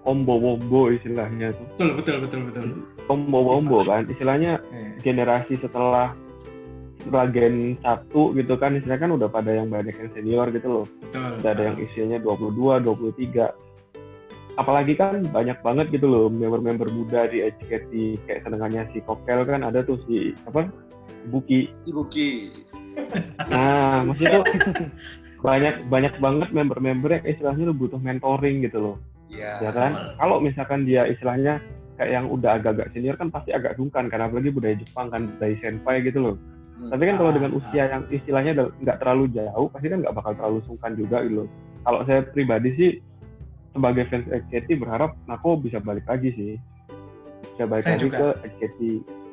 [0.00, 2.64] combo wombo istilahnya tuh Betul, betul, betul, betul.
[3.06, 6.16] combo wombo kan istilahnya Eh, generasi setelah
[7.06, 11.38] Ragen satu gitu kan istilahnya kan udah pada yang banyak yang senior gitu loh betul.
[11.38, 13.46] udah ada yang usianya 22, 23
[14.56, 17.92] apalagi kan banyak banget gitu loh member-member muda di HKT
[18.24, 20.68] kayak senengannya si Kokel kan ada tuh si apa
[21.28, 22.48] Buki Ibuki.
[23.52, 24.46] nah maksudnya tuh
[25.44, 29.58] banyak banyak banget member-member yang istilahnya lu butuh mentoring gitu loh Ya.
[29.58, 29.90] ya kan
[30.22, 31.58] kalau misalkan dia istilahnya
[31.98, 35.54] kayak yang udah agak-agak senior kan pasti agak sungkan karena apalagi budaya Jepang kan budaya
[35.60, 36.36] senpai gitu loh
[36.76, 36.92] Hmm.
[36.92, 37.58] tapi kan kalau dengan ah.
[37.58, 38.52] usia yang istilahnya
[38.84, 41.48] nggak terlalu jauh pasti kan nggak bakal terlalu sungkan juga gitu loh
[41.88, 42.90] kalau saya pribadi sih
[43.76, 46.52] sebagai fans HKT berharap Nako bisa balik lagi sih.
[47.52, 48.16] Bisa balik Saya lagi juga.
[48.16, 48.80] ke HKT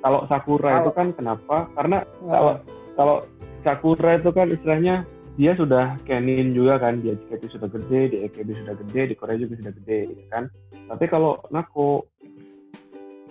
[0.03, 1.55] kalau Sakura Kalau- itu kan kenapa?
[1.71, 2.53] Karena kalau
[2.99, 3.15] kalau
[3.63, 4.95] Sakura itu kan istilahnya
[5.33, 9.39] dia sudah canin juga kan di HKT sudah gede di EKB sudah gede di Korea
[9.39, 10.43] juga sudah gede ya kan?
[10.91, 12.05] Tapi kalau Nako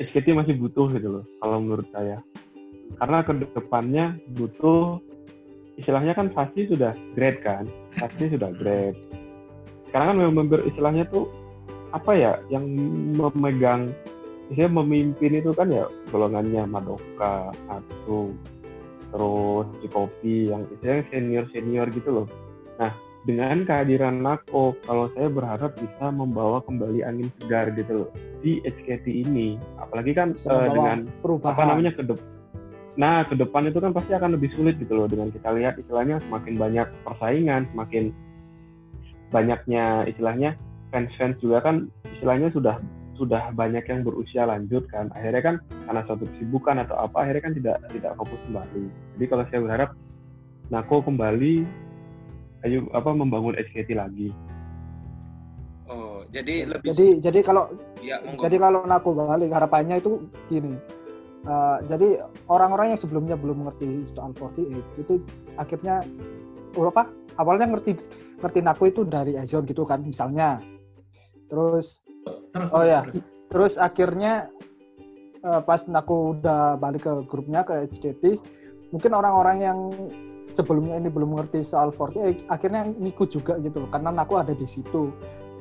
[0.01, 2.19] HKT masih butuh gitu loh kalau menurut saya.
[2.97, 5.01] Karena ke depannya butuh
[5.77, 7.65] istilahnya kan pasti sudah grade kan?
[7.95, 8.97] Pasti sudah grade
[9.93, 11.29] sekarang kan member istilahnya tuh
[11.93, 12.65] apa ya yang
[13.13, 13.93] memegang
[14.49, 18.33] istilahnya memimpin itu kan ya golongannya Madoka, Atsu,
[19.13, 22.27] terus di kopi yang istilahnya senior senior gitu loh.
[22.81, 22.89] Nah
[23.23, 28.09] dengan kehadiran Nako, kalau saya berharap bisa membawa kembali angin segar gitu loh
[28.43, 29.61] di HKT ini.
[29.79, 31.55] Apalagi kan membawa dengan perubahan.
[31.55, 32.27] apa namanya ke depan.
[32.99, 36.19] Nah ke depan itu kan pasti akan lebih sulit gitu loh dengan kita lihat istilahnya
[36.27, 38.11] semakin banyak persaingan, semakin
[39.33, 40.55] banyaknya istilahnya
[40.93, 42.77] fans-fans juga kan istilahnya sudah
[43.17, 45.57] sudah banyak yang berusia lanjut kan akhirnya kan
[45.89, 48.85] karena suatu kesibukan atau apa akhirnya kan tidak tidak fokus kembali
[49.19, 49.91] jadi kalau saya berharap
[50.73, 51.55] Nako kembali
[52.65, 54.31] ayo apa membangun HKT lagi
[55.93, 57.69] Oh, jadi lebih Jadi jadi kalau
[58.01, 58.49] ya monggo.
[58.49, 60.73] jadi kalau Nako balik harapannya itu gini.
[61.43, 65.21] Eh, jadi orang-orang yang sebelumnya belum mengerti soal 48 itu
[65.59, 66.07] akhirnya
[66.79, 67.97] oh, apa awalnya ngerti
[68.43, 70.59] ngerti Nako itu dari Aizen gitu kan misalnya.
[71.49, 72.03] Terus
[72.53, 73.01] Terus, Oh, terus, ya.
[73.03, 73.19] terus.
[73.49, 74.33] terus akhirnya
[75.43, 78.39] eh, pas aku udah balik ke grupnya ke HKT
[78.93, 79.79] mungkin orang-orang yang
[80.53, 84.69] sebelumnya ini belum mengerti soal 48 akhirnya ngikut juga gitu loh karena aku ada di
[84.69, 85.11] situ.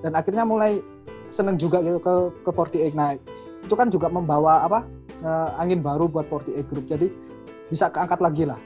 [0.03, 0.81] Dan akhirnya mulai
[1.31, 3.15] seneng juga gitu ke ke 48 nah
[3.61, 4.83] itu kan juga membawa apa
[5.23, 6.85] eh, angin baru buat 48 group.
[6.85, 7.07] Jadi
[7.71, 8.59] bisa keangkat lagi lah.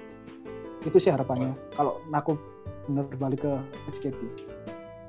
[0.82, 1.54] Itu sih harapannya.
[1.78, 2.34] Kalau aku
[2.86, 3.54] bener balik ke
[3.90, 4.20] SKT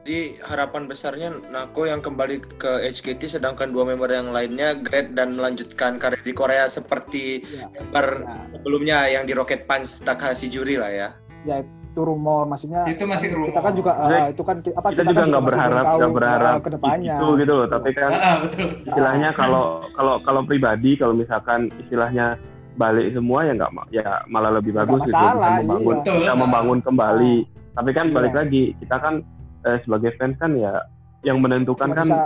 [0.06, 5.34] Jadi harapan besarnya Nako yang kembali ke HKT sedangkan dua member yang lainnya grad dan
[5.34, 10.78] melanjutkan karir di Korea seperti ya, member ya, sebelumnya yang di Rocket Punch Takahashi Juri
[10.78, 11.08] lah ya.
[11.42, 13.78] ya itu rumor maksudnya Itu masih kita kan rumor.
[13.82, 16.62] juga Jadi, ah, itu kan apa kita juga kan nggak belum berharap nggak berharap ah,
[16.62, 18.68] ke depannya itu gitu loh tapi kan Ah, betul.
[18.86, 22.38] istilahnya kalau kalau kalau pribadi kalau misalkan istilahnya
[22.76, 26.32] balik semua ya nggak ya malah lebih bagus gitu masalah, bisa membangun iya.
[26.36, 27.34] membangun kembali
[27.76, 28.40] tapi kan balik Iya.
[28.42, 29.14] lagi kita kan
[29.62, 30.80] eh, sebagai fans kan ya
[31.22, 32.20] yang menentukan Cuma kan bisa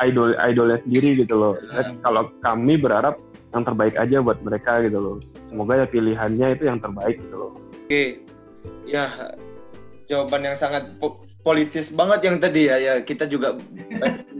[0.00, 1.76] idol idolnya sendiri gitu loh Hmm.
[1.76, 3.18] Eh, kalau kami berharap
[3.50, 7.52] yang terbaik aja buat mereka gitu loh semoga ya pilihannya itu yang terbaik gitu loh
[7.84, 8.24] Oke,
[8.88, 9.04] ya
[10.06, 12.80] jawaban yang sangat po- politis banget yang tadi ya.
[12.80, 13.60] Ya kita juga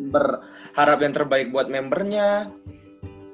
[0.09, 2.49] berharap yang terbaik buat membernya.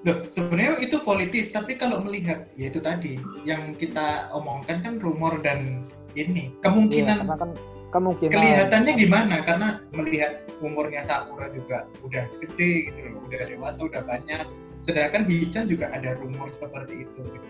[0.00, 5.38] Loh, sebenarnya itu politis, tapi kalau melihat ya itu tadi yang kita omongkan kan rumor
[5.38, 7.50] dan ini iya, kemungkinan karena kan
[7.90, 14.02] kemungkinan kelihatannya gimana karena melihat umurnya Sakura juga udah gede gitu loh, udah dewasa, udah
[14.04, 14.46] banyak.
[14.80, 17.20] Sedangkan Hichan juga ada rumor seperti itu.
[17.20, 17.48] gitu.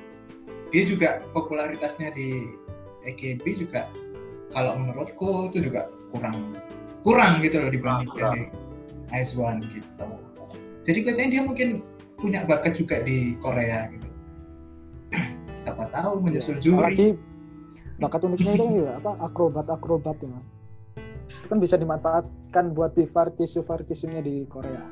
[0.70, 2.46] Dia juga popularitasnya di
[3.06, 3.90] EKB juga
[4.50, 6.54] kalau menurutku itu juga kurang
[7.06, 8.42] kurang gitu loh dibandingkan di
[9.14, 10.06] Ice One gitu.
[10.86, 11.68] Jadi kelihatannya dia mungkin
[12.18, 14.08] punya bakat juga di Korea gitu.
[15.62, 16.76] Siapa tahu menyusul juri.
[16.76, 17.08] apalagi
[18.00, 20.40] bakat uniknya itu kan juga apa akrobat akrobat ya.
[21.30, 24.82] Itu kan bisa dimanfaatkan buat di vartisu vartisunya di Korea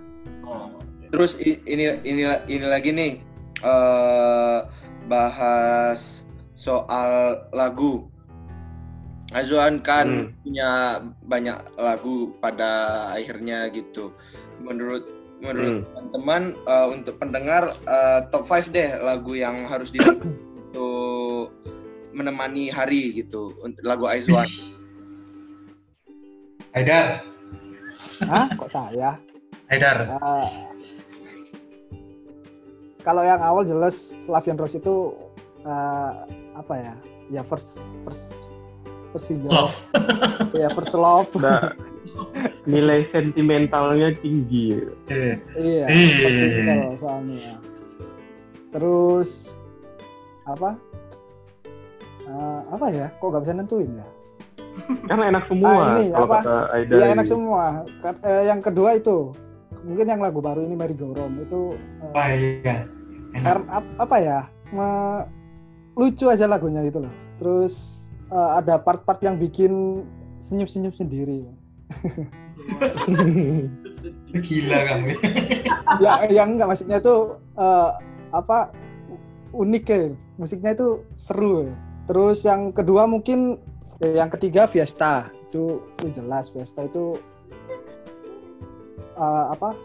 [0.46, 0.70] Oh,
[1.10, 3.12] Terus ini ini ini lagi nih
[3.64, 4.58] eh
[5.08, 6.22] bahas
[6.54, 8.06] soal lagu.
[9.28, 10.32] Azuan kan Hmm.
[10.40, 10.70] punya
[11.28, 12.72] banyak lagu pada
[13.12, 14.12] akhirnya gitu.
[14.60, 15.04] Menurut
[15.38, 20.00] menurut teman-teman eh, untuk pendengar eh, top 5 deh lagu yang harus di
[20.58, 21.52] untuk
[22.10, 24.46] menemani hari gitu untuk lagu Aizwan.
[26.74, 27.24] Haidar,
[28.22, 28.46] Hah?
[28.52, 29.16] kok saya
[29.66, 29.96] Haidar.
[30.04, 30.48] Eh,
[33.00, 35.16] kalau yang awal jelas Slavian Rose itu
[35.64, 36.10] eh,
[36.54, 36.94] apa ya
[37.30, 38.46] ya first first
[39.10, 39.74] first single Love.
[40.60, 41.72] ya first love udah
[42.64, 44.76] nilai sentimentalnya tinggi
[45.08, 46.16] Eh, iya Iya.
[46.20, 47.52] first single soalnya
[48.68, 49.30] terus
[50.44, 50.76] apa
[52.28, 54.06] Eh, apa ya kok gak bisa nentuin ya
[55.10, 56.38] karena enak semua Ah, ini, kalau apa?
[56.38, 57.64] kata Aida Iya enak semua.
[57.98, 59.34] Ka- eh, yang kedua itu
[59.80, 62.76] mungkin yang lagu baru ini Mary Go Round itu eh, Wah iya.
[63.28, 63.42] Enak.
[63.42, 64.38] karena ap- apa ya
[64.70, 65.20] eh,
[65.94, 67.10] lucu aja lagunya gitu loh.
[67.36, 67.74] Terus
[68.28, 70.04] eh, ada part-part yang bikin
[70.38, 71.42] senyum-senyum sendiri.
[74.38, 75.08] Gila kamu.
[76.04, 77.14] ya yang enggak maksudnya itu
[77.56, 77.90] eh,
[78.30, 78.70] apa
[79.50, 79.98] unik ya
[80.36, 81.66] musiknya itu seru.
[81.66, 81.74] ya.
[82.08, 83.60] Terus yang kedua mungkin
[84.00, 87.20] eh, yang ketiga Fiesta itu, itu jelas Fiesta itu
[89.14, 89.76] eh, apa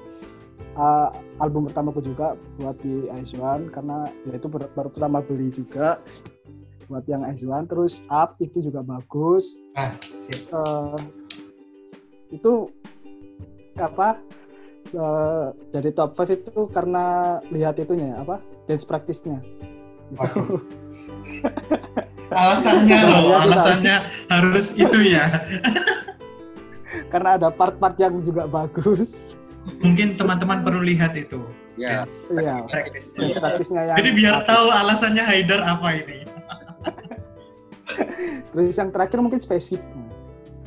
[0.74, 6.00] eh, album pertamaku juga buat di Aizwan karena ya itu ber- baru pertama beli juga
[6.88, 10.48] buat yang Aizwan terus Up itu juga bagus Ah, sip.
[10.48, 11.00] eh,
[12.32, 12.72] itu
[13.76, 14.22] apa
[14.94, 17.06] eh, jadi top 5 itu karena
[17.50, 19.44] lihat itunya ya, apa dance praktisnya
[20.14, 20.62] Waduh.
[22.34, 23.38] Alasannya Iya, loh, iya.
[23.42, 23.96] alasannya
[24.28, 25.26] harus itu ya.
[27.08, 29.34] karena ada part-part yang juga bagus
[29.80, 31.40] Mungkin teman-teman perlu lihat itu.
[31.74, 32.04] Ya.
[32.04, 32.66] Dance Iya.
[32.66, 33.14] practice.
[33.14, 36.18] dance praktisnya yang Jadi biar tahu alasannya Haidar apa ini.
[38.50, 39.82] terus yang terakhir mungkin spaceship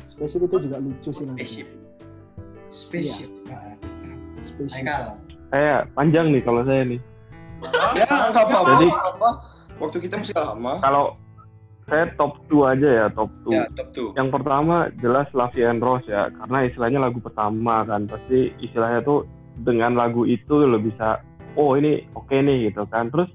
[0.05, 1.67] spaceship itu juga lucu sih nanti Spaceship.
[2.67, 3.31] Spaceship.
[3.45, 3.75] Nah,
[4.37, 5.03] spaceship Haikal.
[5.47, 6.99] saya panjang nih kalau saya nih
[7.93, 8.69] Ya nggak apa-apa.
[8.75, 9.29] Jadi- nggak apa-apa.
[9.77, 10.73] Waktu kita masih lama.
[10.79, 11.17] kalau
[11.87, 16.03] saya top 2 aja ya top 2 Ya top yang pertama jelas Lavi and Rose
[16.07, 18.03] ya karena istilahnya lagu pertama kan.
[18.11, 19.23] Pasti istilahnya tuh
[19.63, 21.23] dengan lagu itu lo bisa
[21.55, 23.07] oh ini oke nih gitu kan.
[23.07, 23.31] Terus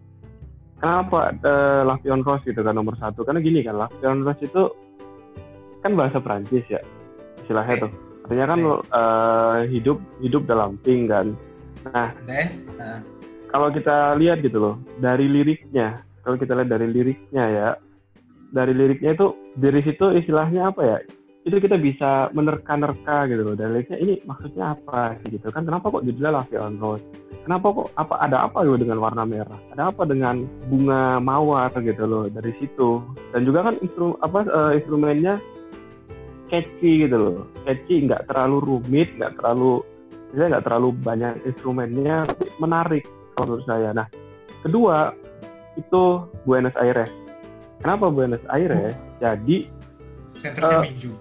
[0.77, 3.25] kenapa uh, Lavi and Rose gitu kan nomor satu?
[3.25, 4.63] Karena gini kan Lavi and Rose itu
[5.81, 6.81] kan bahasa Prancis ya
[7.41, 7.93] istilahnya tuh.
[8.23, 11.35] Artinya kan eh, hidup hidup dalam pink kan.
[11.91, 12.15] Nah,
[13.51, 17.69] kalau kita lihat gitu loh dari liriknya kalau kita lihat dari liriknya ya
[18.53, 20.99] dari liriknya itu dari situ istilahnya apa ya?
[21.43, 25.17] Itu kita bisa menerka-nerka gitu loh dan liriknya ini maksudnya apa?
[25.25, 25.67] sih gitu kan.
[25.67, 27.05] Kenapa kok judulnya Love on Rose?
[27.43, 29.59] Kenapa kok apa ada apa gitu dengan warna merah?
[29.75, 31.75] Ada apa dengan bunga mawar?
[31.81, 33.03] gitu loh dari situ.
[33.35, 35.41] Dan juga kan instru apa eh, instrumennya
[36.53, 37.49] catchy gitu loh.
[37.65, 39.83] Catchy nggak terlalu rumit nggak terlalu
[40.33, 43.91] saya nggak terlalu banyak instrumennya tapi menarik kalau menurut saya.
[43.91, 44.07] Nah
[44.63, 45.17] kedua
[45.75, 47.22] itu Buenos Aires
[47.83, 49.67] kenapa Buenos Aires jadi
[50.33, 51.13] senternya Eh, Minju.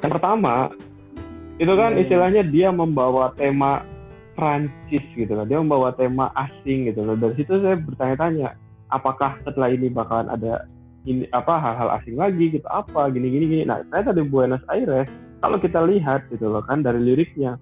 [0.00, 0.72] yang pertama
[1.54, 2.02] itu kan Iya, iya.
[2.02, 3.86] istilahnya dia membawa tema
[4.34, 5.46] Prancis gitu kan.
[5.46, 7.14] Dia membawa tema asing gitu loh.
[7.14, 8.58] Dari situ saya bertanya-tanya
[8.90, 10.66] apakah setelah ini bakalan ada
[11.06, 12.66] ini apa hal-hal asing lagi gitu?
[12.66, 13.06] Apa?
[13.14, 13.62] Gini gini gini.
[13.62, 15.06] Nah saya tadi Buenos Aires
[15.38, 17.54] kalau kita lihat gitu loh kan dari liriknya.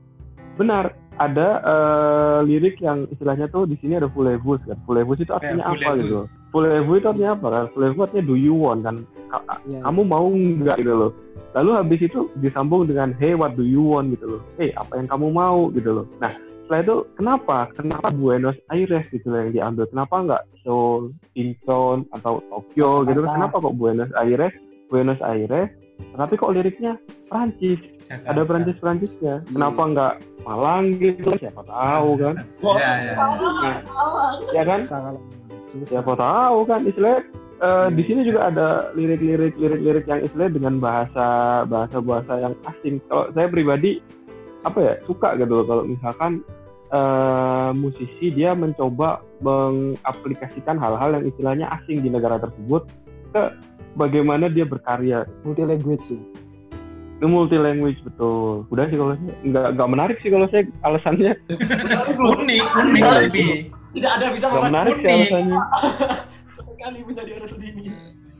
[0.56, 4.80] Benar ada eh, lirik yang istilahnya tuh di sini ada fulevus kan.
[4.88, 6.00] Fulevus itu artinya apa fulevus.
[6.00, 6.20] gitu
[6.52, 8.96] fulevus itu artinya apa kan fulevus artinya do you want kan?
[9.26, 9.80] Ka- Ya.
[9.82, 11.10] kamu mau nggak gitu loh.
[11.52, 14.12] Lalu habis itu disambung dengan hey what do you want?
[14.12, 14.40] gitu loh.
[14.54, 15.72] Hey apa yang kamu mau?
[15.72, 16.06] gitu loh.
[16.20, 17.56] Nah setelah itu kenapa?
[17.72, 19.04] Kenapa Buenos Aires?
[19.08, 23.02] gitu loh yang diambil kenapa nggak Seoul Incheon atau Tokyo?
[23.02, 23.34] Gitu Jakarta.
[23.34, 24.52] kenapa kok Buenos Aires?
[24.88, 26.98] Buenos Aires tapi kok liriknya
[27.30, 28.26] Prancis Jakarta.
[28.26, 30.12] ada Prancis Prancisnya kenapa nggak
[30.42, 31.30] Malang gitu?
[31.38, 32.34] Siapa tahu kan?
[32.82, 33.14] Ya, ya.
[33.14, 33.76] nah,
[34.50, 34.80] ya kan?
[34.82, 35.14] Sangat
[35.62, 36.02] susah.
[36.02, 37.22] siapa tahu kan istilahnya
[37.62, 41.26] eh, di sini juga ada lirik-lirik lirik-lirik yang istilahnya dengan bahasa
[41.64, 42.98] bahasa bahasa yang asing.
[43.06, 44.02] Kalau saya pribadi
[44.62, 46.42] apa ya suka gitu loh kalau misalkan
[46.90, 52.90] eh, musisi dia mencoba mengaplikasikan hal-hal yang istilahnya asing di negara tersebut
[53.32, 53.42] ke
[53.94, 55.24] bagaimana dia berkarya.
[55.46, 56.22] Multi language sih.
[57.22, 58.66] itu multi language betul.
[58.66, 61.38] Udah sih kalau saya nggak nggak menarik sih kalau saya alasannya.
[62.34, 63.44] Unik unik tapi
[63.92, 65.08] Tidak ada bisa memastikan menarik unik.
[65.12, 65.60] alasannya
[66.56, 67.82] sekali menjadi orang ini.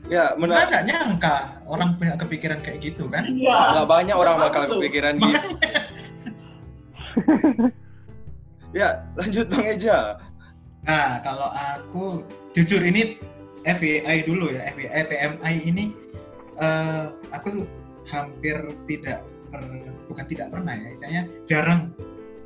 [0.03, 0.67] Ya, menarik.
[0.67, 3.57] nggak nyangka orang punya kepikiran kayak gitu kan Iya.
[3.71, 4.75] Nggak banyak orang bakal Betul.
[4.83, 5.39] kepikiran gitu.
[8.79, 10.17] ya, lanjut Bang Eja.
[10.83, 13.15] Nah, kalau aku jujur ini
[13.63, 15.83] FYI dulu ya, FYI TMI ini
[16.59, 17.63] eh, aku
[18.11, 18.57] hampir
[18.89, 19.71] tidak per-
[20.11, 21.95] bukan tidak pernah ya, misalnya jarang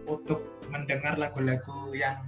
[0.06, 2.22] untuk mendengar lagu-lagu yang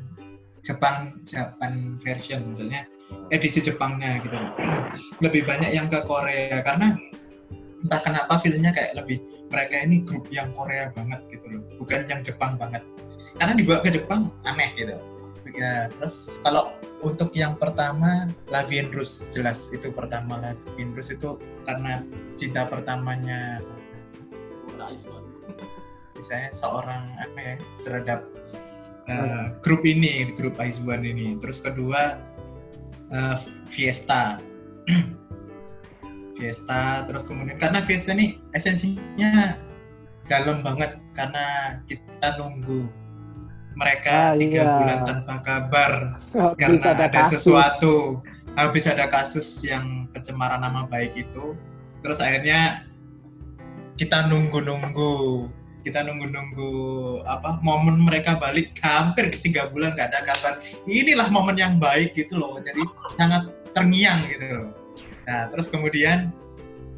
[0.62, 2.86] Jepang Japan version maksudnya
[3.34, 4.38] edisi Jepangnya gitu.
[5.26, 6.96] Lebih banyak yang ke Korea karena
[7.80, 12.20] entah kenapa feelnya kayak lebih mereka ini grup yang Korea banget gitu loh, bukan yang
[12.20, 12.84] Jepang banget.
[13.40, 15.00] Karena dibawa ke Jepang aneh gitu.
[15.56, 22.04] Ya, terus kalau untuk yang pertama Laviendrus jelas itu pertama Laviendrus itu karena
[22.36, 23.64] cinta pertamanya
[26.20, 27.56] misalnya seorang apa ya
[27.88, 28.20] terhadap
[29.10, 31.36] uh, grup ini grup Aizwan ini.
[31.42, 32.22] Terus kedua
[33.10, 34.38] uh, Fiesta.
[36.40, 39.60] Fiesta terus kemudian karena Fiesta ini esensinya
[40.30, 42.88] dalam banget karena kita nunggu
[43.76, 44.76] mereka Ah, tiga iya.
[44.80, 45.92] bulan tanpa kabar
[46.32, 47.44] Habis karena ada ada, kasus.
[47.44, 47.96] sesuatu.
[48.58, 51.56] Habis ada kasus yang pencemaran nama baik itu.
[52.04, 52.84] Terus akhirnya
[53.96, 55.48] kita nunggu-nunggu
[55.90, 56.72] kita nunggu-nunggu
[57.26, 60.54] apa momen mereka balik hampir tiga bulan gak ada kabar
[60.86, 64.70] inilah momen yang baik gitu loh jadi sangat terngiang gitu loh
[65.26, 66.30] nah terus kemudian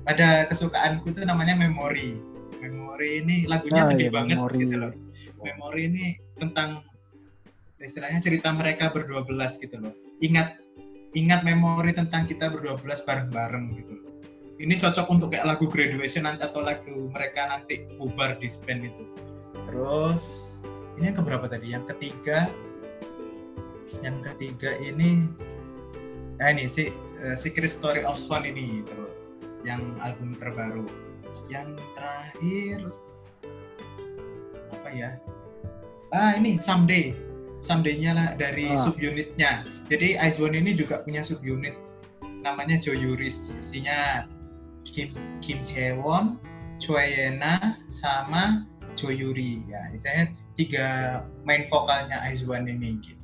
[0.04, 2.20] ada kesukaanku tuh namanya memori
[2.60, 4.60] memori ini lagunya Ah, sedih iya, banget Memori.
[4.62, 4.94] gitu loh
[5.42, 6.06] memori ini
[6.38, 6.86] tentang
[7.82, 9.94] istilahnya cerita mereka berdua belas gitu loh.
[10.22, 10.62] Ingat
[11.18, 13.94] ingat memori tentang kita berdua belas bareng-bareng gitu.
[14.62, 19.04] Ini cocok untuk kayak lagu graduation nanti atau lagu mereka nanti bubar di band itu.
[19.66, 20.24] Terus
[21.02, 21.74] ini yang keberapa tadi?
[21.74, 22.46] Yang ketiga
[24.06, 25.26] yang ketiga ini
[26.38, 26.90] nah ini si
[27.22, 29.14] eh, Secret Story of Swan ini terus
[29.66, 30.86] yang album terbaru.
[31.50, 32.78] Yang terakhir
[34.78, 35.12] apa ya?
[36.14, 37.18] Ah ini Someday,
[37.66, 38.78] Someday-nya lah dari Ah.
[38.78, 39.66] subunitnya.
[39.90, 41.76] Jadi Aizwan ini juga punya subunit
[42.42, 44.26] namanya Joyuris, isinya
[44.86, 46.38] Kim Kim Chaewon,
[46.82, 48.66] Choi Yena, sama
[48.98, 49.64] Joyuri.
[49.70, 50.88] Ya, misalnya tiga
[51.48, 53.22] main vokalnya Aizwan ini gitu.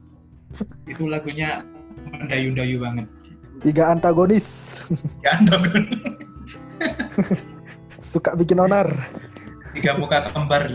[0.87, 1.65] Itu lagunya
[2.07, 3.07] mendayu-dayu banget.
[3.61, 4.81] Tiga antagonis.
[5.25, 5.83] Ya, antagon.
[8.13, 8.87] Suka bikin onar.
[9.73, 10.65] tiga muka kembar.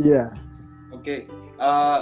[0.00, 0.32] Iya.
[0.92, 1.28] Oke,
[1.60, 2.00] eh,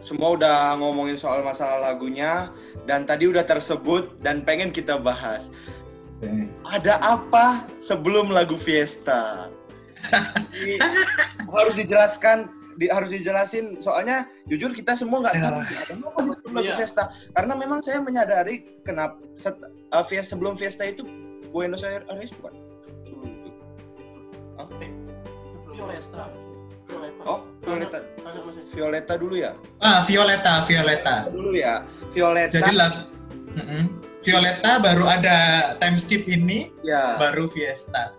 [0.00, 2.48] semua udah ngomongin soal masalah lagunya
[2.88, 5.52] dan tadi udah tersebut dan pengen kita bahas.
[6.62, 7.44] Ada apa
[7.80, 9.48] sebelum lagu Fiesta?
[10.54, 10.76] Ini
[11.56, 13.76] harus dijelaskan, di- harus dijelasin.
[13.76, 16.76] Soalnya jujur kita semua nggak tahu ada apa sebelum lagu Iya.
[16.76, 17.02] Fiesta.
[17.32, 21.04] Karena memang saya menyadari kenapa set, eh, Fiesta sebelum Fiesta itu
[21.48, 22.04] Buenos Aires
[22.36, 22.52] bukan?
[24.76, 24.90] eh
[25.66, 26.24] Violeta
[26.86, 27.98] Violeta Oh, Violeta.
[28.70, 29.52] Violeta dulu ya.
[29.78, 31.28] Ah, Violeta, Violeta.
[31.28, 31.84] Dulu ya.
[32.10, 32.54] Violeta.
[32.54, 32.90] Jadi lah,
[33.56, 33.99] Mm-mm.
[34.20, 35.36] Violeta baru ada
[35.80, 37.16] time skip ini, ya.
[37.16, 38.12] baru Fiesta.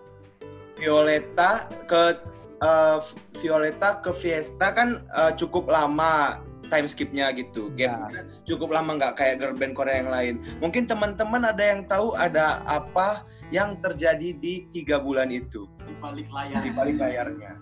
[0.74, 2.18] Violeta ke
[2.58, 2.98] eh,
[3.38, 6.42] Violeta ke Fiesta kan eh, cukup lama
[6.74, 7.70] time skipnya gitu.
[7.78, 8.10] Ya.
[8.10, 10.42] Gapnya cukup lama nggak kayak girl band Korea yang lain.
[10.58, 13.22] Mungkin teman-teman ada yang tahu ada apa
[13.54, 17.52] yang terjadi di tiga bulan itu di balik layar di balik layarnya.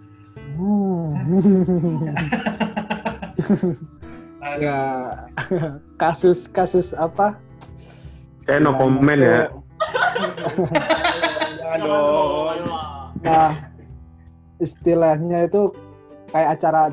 [4.41, 4.80] Ya
[6.01, 7.36] kasus kasus apa
[8.51, 9.46] Saya no comment ya.
[11.78, 12.51] Aduh.
[13.22, 13.70] Nah
[14.59, 15.70] istilahnya itu
[16.34, 16.90] kayak acara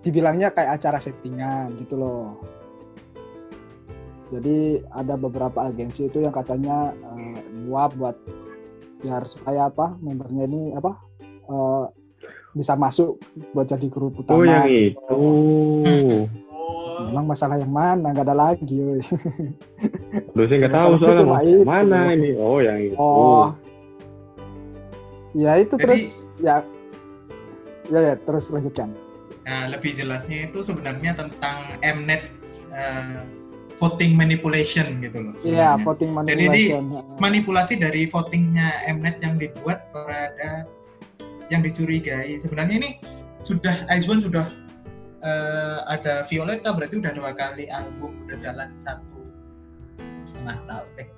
[0.00, 2.40] dibilangnya kayak acara settingan gitu loh
[4.32, 6.96] jadi ada beberapa agensi itu yang katanya
[7.52, 8.16] nyuap buat
[9.04, 10.96] biar supaya apa membernya ini apa
[11.28, 11.84] eh,
[12.56, 13.22] bisa masuk
[13.54, 14.98] buat jadi grup utama Oh yang itu.
[15.12, 16.26] Oh,
[17.06, 18.76] memang masalah yang mana nggak ada lagi.
[20.36, 21.62] Lu saya nggak tahu soalnya cuma mau itu.
[21.62, 22.30] mana ini.
[22.36, 22.94] Oh yang itu.
[22.96, 23.54] Oh.
[25.32, 26.02] Ya itu Jadi- terus
[26.38, 26.66] ya
[27.86, 28.90] ya ya terus lanjutkan.
[29.40, 32.22] Nah, lebih jelasnya itu sebenarnya tentang Mnet
[32.70, 33.18] eh,
[33.74, 35.32] voting manipulation gitu loh.
[35.34, 35.82] Iya, sebenarnya.
[35.82, 36.84] voting Jadi di- manipulation.
[37.18, 40.68] manipulasi dari votingnya Mnet yang dibuat pada
[41.48, 42.36] yang dicurigai.
[42.36, 42.90] Sebenarnya ini
[43.40, 44.44] sudah Aizwan sudah
[45.20, 49.20] eh, ada Violeta berarti udah dua kali album udah jalan satu
[50.24, 51.08] setengah tahun eh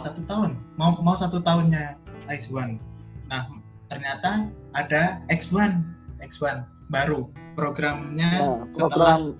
[0.00, 0.56] satu tahun.
[0.80, 1.98] Mau mau satu tahunnya
[2.30, 2.80] Aizwan.
[3.28, 3.48] Nah
[3.90, 5.84] ternyata ada X1
[6.24, 9.36] X1 baru programnya Ya, setelah program.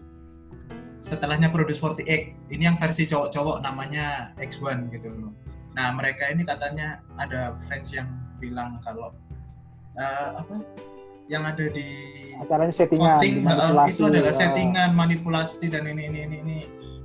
[1.00, 5.32] setelahnya Produce 48 ini yang versi cowok-cowok namanya X1 gitu loh.
[5.72, 9.16] Nah mereka ini katanya ada fans yang bilang kalau
[9.96, 10.60] eh, apa
[11.32, 11.88] yang ada di
[12.36, 13.88] acaranya settingan, voting manipulasi.
[13.96, 14.38] itu adalah ya.
[14.44, 16.58] settingan manipulasi dan ini ini ini, ini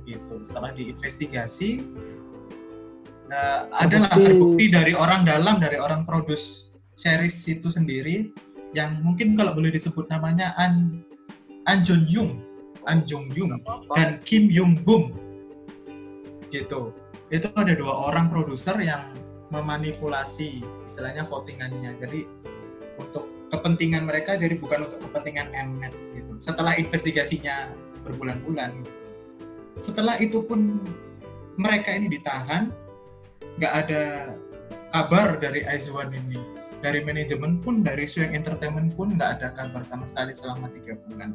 [0.04, 1.70] gitu setelah diinvestigasi
[3.32, 4.26] eh, adalah Terbukti.
[4.28, 8.28] terbukti dari orang dalam dari orang produce series itu sendiri
[8.76, 11.00] yang mungkin kalau boleh disebut namanya An
[11.64, 12.32] An Jong Yung
[12.84, 13.56] An Jong Yung
[13.96, 15.16] dan Kim Yung Bum
[16.52, 16.92] gitu
[17.28, 19.08] itu ada dua orang produser yang
[19.48, 22.24] memanipulasi istilahnya votingannya jadi
[23.00, 26.32] untuk kepentingan mereka jadi bukan untuk kepentingan Mnet gitu.
[26.40, 27.72] Setelah investigasinya
[28.04, 28.98] berbulan-bulan
[29.78, 30.82] setelah itu pun
[31.54, 32.74] mereka ini ditahan
[33.58, 34.02] nggak ada
[34.90, 36.38] kabar dari Aizwan ini.
[36.78, 41.34] Dari manajemen pun dari Swing Entertainment pun nggak ada kabar sama sekali selama tiga bulan.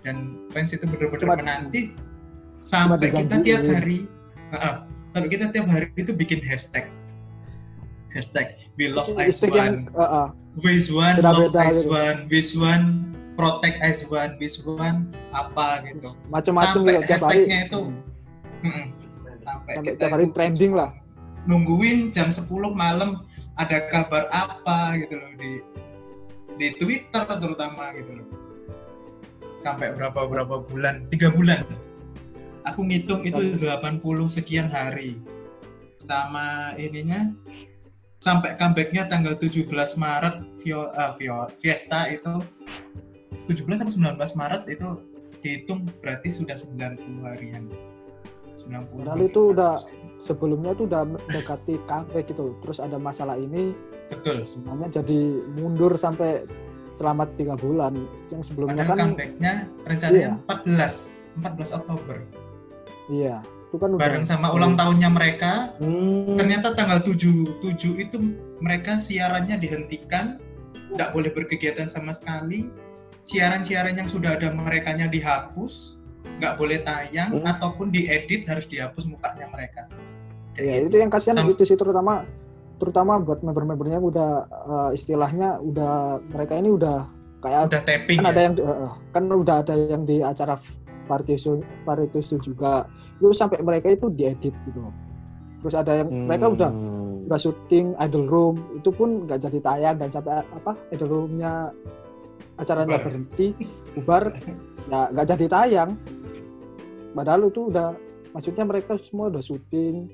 [0.00, 1.92] Dan fans itu benar-benar menanti
[2.64, 4.08] sampai kita tiap hari
[4.52, 4.74] Heeh,
[5.12, 6.88] sampai kita tiap hari itu bikin hashtag.
[8.12, 9.72] Hashtag we love yang Aizwan.
[9.92, 10.28] uh, uh,
[10.60, 11.96] Wish one, love Beda-beda Ice gitu.
[11.96, 12.84] one, wish one,
[13.40, 16.12] protect Ice one, wish one, apa gitu.
[16.28, 17.40] macam-macam Sampai juga tiap hari.
[17.40, 17.80] hashtagnya itu.
[17.82, 18.68] Hmm.
[18.68, 18.86] Mm-mm.
[19.42, 20.90] Sampai, Sampai kita tiap hari trending lah.
[21.48, 23.24] Nungguin jam 10 malam
[23.56, 25.50] ada kabar apa gitu loh di
[26.60, 28.28] di Twitter terutama gitu loh.
[29.56, 31.08] Sampai berapa berapa bulan?
[31.08, 31.64] Tiga bulan.
[32.62, 33.98] Aku ngitung itu 80
[34.30, 35.18] sekian hari.
[35.98, 37.30] Sama ininya
[38.22, 39.66] sampai comebacknya tanggal 17
[39.98, 42.38] Maret Vio, eh, Vio- Fiesta itu
[43.50, 44.88] 17 sampai 19 Maret itu
[45.42, 47.66] dihitung berarti sudah 90 harian.
[48.54, 49.74] 90 Padahal itu udah
[50.22, 52.54] sebelumnya tuh udah mendekati comeback gitu.
[52.62, 53.74] Terus ada masalah ini
[54.06, 54.46] betul.
[54.46, 56.46] semuanya jadi mundur sampai
[56.94, 58.06] selama tiga bulan.
[58.30, 59.52] Yang sebelumnya padahal kan comebacknya
[59.82, 62.16] rencananya 14 14 Oktober.
[63.10, 63.42] Iya,
[63.72, 66.36] itu kan udah bareng sama ulang tahunnya mereka Hmm.
[66.36, 68.20] ternyata tanggal 7 7 itu
[68.60, 70.36] mereka siarannya dihentikan
[70.92, 72.68] tidak boleh berkegiatan sama sekali
[73.22, 75.96] siaran-siaran yang sudah ada merekanya dihapus
[76.36, 77.48] nggak boleh tayang Hmm.
[77.48, 79.88] ataupun diedit harus dihapus mukanya mereka
[80.52, 80.84] Kayak Iya, gitu.
[80.84, 82.28] itu yang kasihan Sam- itu sih terutama
[82.76, 87.08] terutama buat member-membernya udah eh, istilahnya udah mereka ini udah
[87.40, 90.60] kayak udah tapping kan ya ada yang eh, kan udah ada yang di acara
[91.04, 92.86] partisu partisu juga
[93.16, 94.80] itu sampai mereka itu diedit gitu
[95.58, 97.24] terus ada yang mereka udah Hmm.
[97.24, 101.70] udah syuting idol room itu pun nggak jadi tayang dan sampai apa idol roomnya
[102.54, 103.04] acaranya Bubar.
[103.04, 103.46] berhenti
[103.92, 104.22] bubar
[104.84, 105.90] ya nggak jadi tayang
[107.12, 107.94] padahal itu udah
[108.30, 110.10] maksudnya mereka semua udah syuting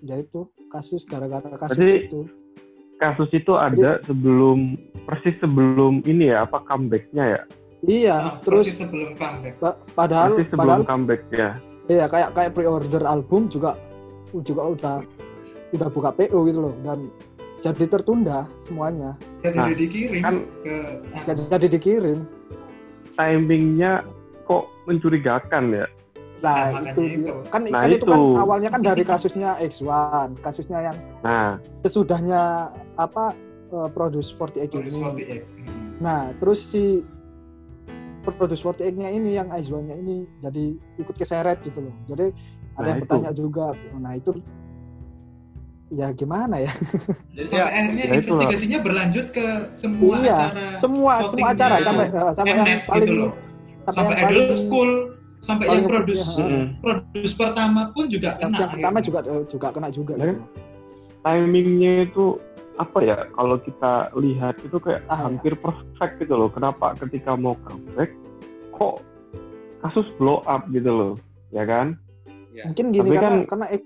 [0.00, 2.20] ya itu kasus gara-gara kasus Berarti- itu
[2.98, 4.74] Kasus itu ada sebelum
[5.06, 7.42] persis sebelum ini ya apa comebacknya ya?
[7.84, 11.50] Iya Ah, terus persis sebelum comeback pa- padahal Persis padahal sebelum comeback ya.
[11.86, 13.78] Iya kayak kayak pre-order album juga
[14.36, 14.96] juga udah
[15.70, 17.08] udah buka PO gitu loh dan
[17.58, 20.74] jadi tertunda semuanya jadi Nah, dikirim kan- ke
[21.24, 22.18] nggak jadi dikirim
[23.14, 24.04] timingnya
[24.42, 25.86] kok mencurigakan ya
[26.38, 27.32] nah, Nah, itu, itu.
[27.48, 29.88] kan Nah, kan itu kan awalnya kan dari kasusnya X1
[30.38, 33.32] kasusnya yang nah sesudahnya apa
[33.68, 35.40] eh, Produce 48 Produce ini 48.
[35.40, 35.88] Hmm.
[35.98, 37.02] nah terus si
[38.30, 40.64] Produce 48-nya ini yang X1-nya ini jadi
[40.96, 42.30] ikut keseret gitu loh jadi
[42.74, 43.02] ada Nah, yang itu.
[43.04, 44.30] bertanya juga nah itu
[45.88, 46.72] ya gimana ya
[47.32, 47.48] Jadi Ya, Iya.
[47.48, 48.16] sampai akhirnya ya itulah.
[48.18, 53.14] investigasinya berlanjut ke semua Iya, acara semua semua acara sampai eh, sampai yang paling gitu
[53.16, 53.30] loh.
[53.80, 54.90] sampai Sampai yang paling- school,
[55.40, 56.64] sampai paling yang produce mm-mm.
[56.78, 58.58] produce pertama pun juga yang, kena.
[58.58, 60.24] yang pertama juga eh, juga kena juga Ya.
[60.28, 60.42] gitu.
[61.18, 62.24] timingnya itu
[62.78, 65.26] apa ya kalau kita lihat itu kayak Ah, ya.
[65.26, 66.46] hampir perfect gitu loh.
[66.48, 68.14] Kenapa ketika mau comeback
[68.72, 69.02] kok
[69.78, 71.12] kasus blow up gitu loh
[71.50, 71.98] ya kan?
[72.50, 72.66] Ya.
[72.66, 73.82] mungkin gini Tapi karena kan- karena X,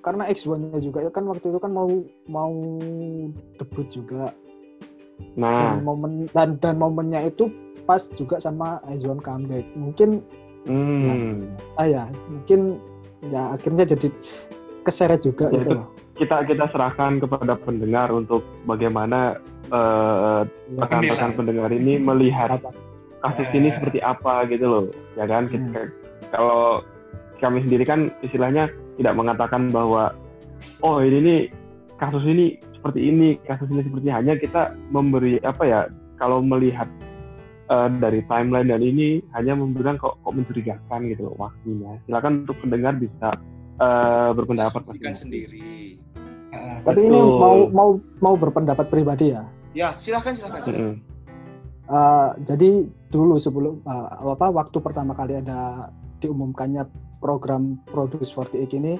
[0.00, 1.86] karena X1-nya juga ya kan waktu itu kan mau
[2.26, 2.52] mau
[3.54, 4.34] debut juga.
[5.34, 5.78] Nah.
[5.78, 7.50] Dan momen dan dan momennya itu
[7.84, 9.66] pas juga sama X1 comeback.
[9.74, 10.22] Mungkin
[10.66, 12.78] hmm, ah ya mungkin
[13.26, 14.08] ya akhirnya jadi
[14.82, 15.86] keseret juga Ya, gitu itu- loh
[16.18, 19.38] kita kita serahkan kepada pendengar untuk bagaimana
[19.68, 20.40] eh,
[20.74, 22.58] rekan-rekan pendengar ini melihat
[23.18, 23.58] kasus Eh.
[23.58, 25.72] ini seperti apa gitu loh ya kan Hmm.
[25.72, 25.92] Kita-
[26.28, 26.82] kalau
[27.38, 30.10] kami sendiri kan istilahnya tidak mengatakan bahwa
[30.82, 31.40] oh ini nih
[31.96, 34.14] kasus ini seperti ini kasus ini seperti ini.
[34.14, 35.80] hanya kita memberi apa ya
[36.18, 36.86] kalau melihat
[37.70, 42.56] eh, dari timeline dan ini hanya memberikan kok kok mencurigakan gitu loh waktunya silakan untuk
[42.58, 43.28] pendengar bisa
[43.78, 44.82] eh, berpendapat
[45.14, 45.94] sendiri.
[46.88, 47.36] Tapi ini Betul.
[47.36, 49.44] mau mau mau berpendapat pribadi ya
[49.76, 50.64] Ya, silahkan silahkan.
[50.64, 50.96] silahkan.
[50.96, 50.96] Mm-mm.
[51.88, 52.70] Eh, jadi
[53.08, 56.88] dulu sebelum eh, apa waktu pertama kali ada diumumkannya
[57.20, 58.94] program Produce 48 ini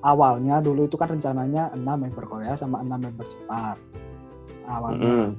[0.00, 3.76] awalnya dulu itu kan rencananya 6 member Korea sama 6 member Jepang
[4.64, 5.30] awalnya Mm-mm.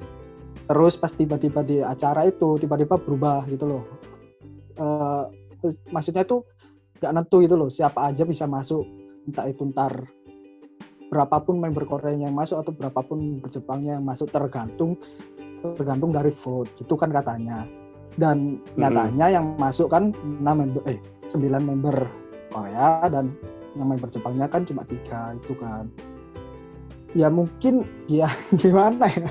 [0.68, 3.84] terus pas tiba-tiba di acara itu tiba-tiba berubah gitu loh
[4.72, 5.24] Eh,
[5.60, 6.42] terus maksudnya tuh
[6.98, 8.82] nggak nentu gitu loh siapa aja bisa masuk
[9.28, 10.10] entah itu ntar
[11.12, 14.95] berapapun member Korea yang masuk atau berapapun member Jepangnya yang masuk tergantung
[15.76, 16.72] tergantung dari vote.
[16.80, 17.68] Gitu kan katanya.
[18.16, 22.07] Dan nyatanya yang masuk kan 6 member eh 9 member
[22.47, 23.36] Korea dan
[23.76, 25.91] yang member Jepangnya kan cuma tiga itu kan.
[27.12, 28.32] Ya mungkin ya
[28.64, 29.30] gimana ya?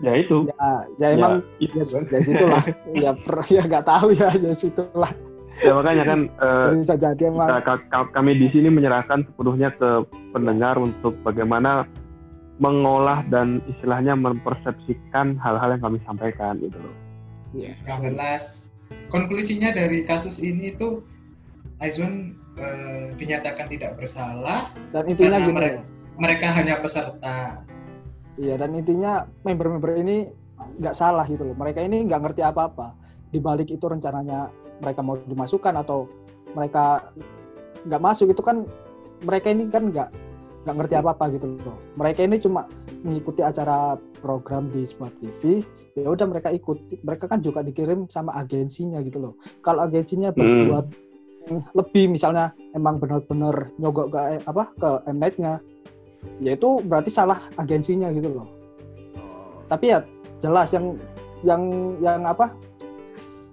[0.00, 0.48] Ya itu.
[0.48, 2.02] Ya ya emang itu ya, kan.
[2.08, 2.64] ya situlah.
[3.04, 5.12] Ya per, ya nggak tahu ya ya situlah
[5.62, 9.70] ya makanya kan eh, bisa jadi emang kita, ka- ka- kami di sini menyerahkan sepenuhnya
[9.72, 9.90] ke
[10.30, 11.86] pendengar untuk bagaimana
[12.58, 16.94] mengolah dan istilahnya mempersepsikan hal-hal yang kami sampaikan gitu loh.
[17.52, 18.72] yang jelas
[19.08, 21.04] konklusinya dari kasus ini itu
[21.78, 25.52] Aizwan eh, dinyatakan tidak bersalah dan intinya gini.
[25.52, 27.64] mereka- mereka hanya peserta.
[28.36, 30.28] Iya dan intinya member-member ini
[30.78, 31.56] nggak salah gitu loh.
[31.56, 32.92] Mereka ini nggak ngerti apa-apa.
[33.28, 34.52] Di balik itu rencananya
[34.82, 36.10] mereka mau dimasukkan atau
[36.52, 37.14] mereka
[37.86, 38.66] nggak masuk itu kan
[39.22, 40.10] mereka ini kan nggak
[40.62, 41.78] nggak ngerti apa-apa gitu loh.
[41.98, 42.70] Mereka ini cuma
[43.02, 45.62] mengikuti acara program di sebuah TV
[45.98, 49.34] ya udah mereka ikut mereka kan juga dikirim sama agensinya gitu loh.
[49.60, 50.86] Kalau agensinya berbuat
[51.74, 55.58] lebih misalnya emang benar-benar nyogok ke apa ke Mnet-nya
[56.38, 58.46] ya itu berarti salah agensinya gitu loh.
[59.66, 60.06] Tapi ya
[60.38, 60.94] jelas yang
[61.42, 61.62] yang
[61.98, 62.54] yang apa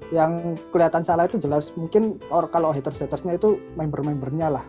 [0.10, 1.74] yang kelihatan salah itu jelas.
[1.78, 4.66] Mungkin or kalau haters hatersnya itu member-membernya lah.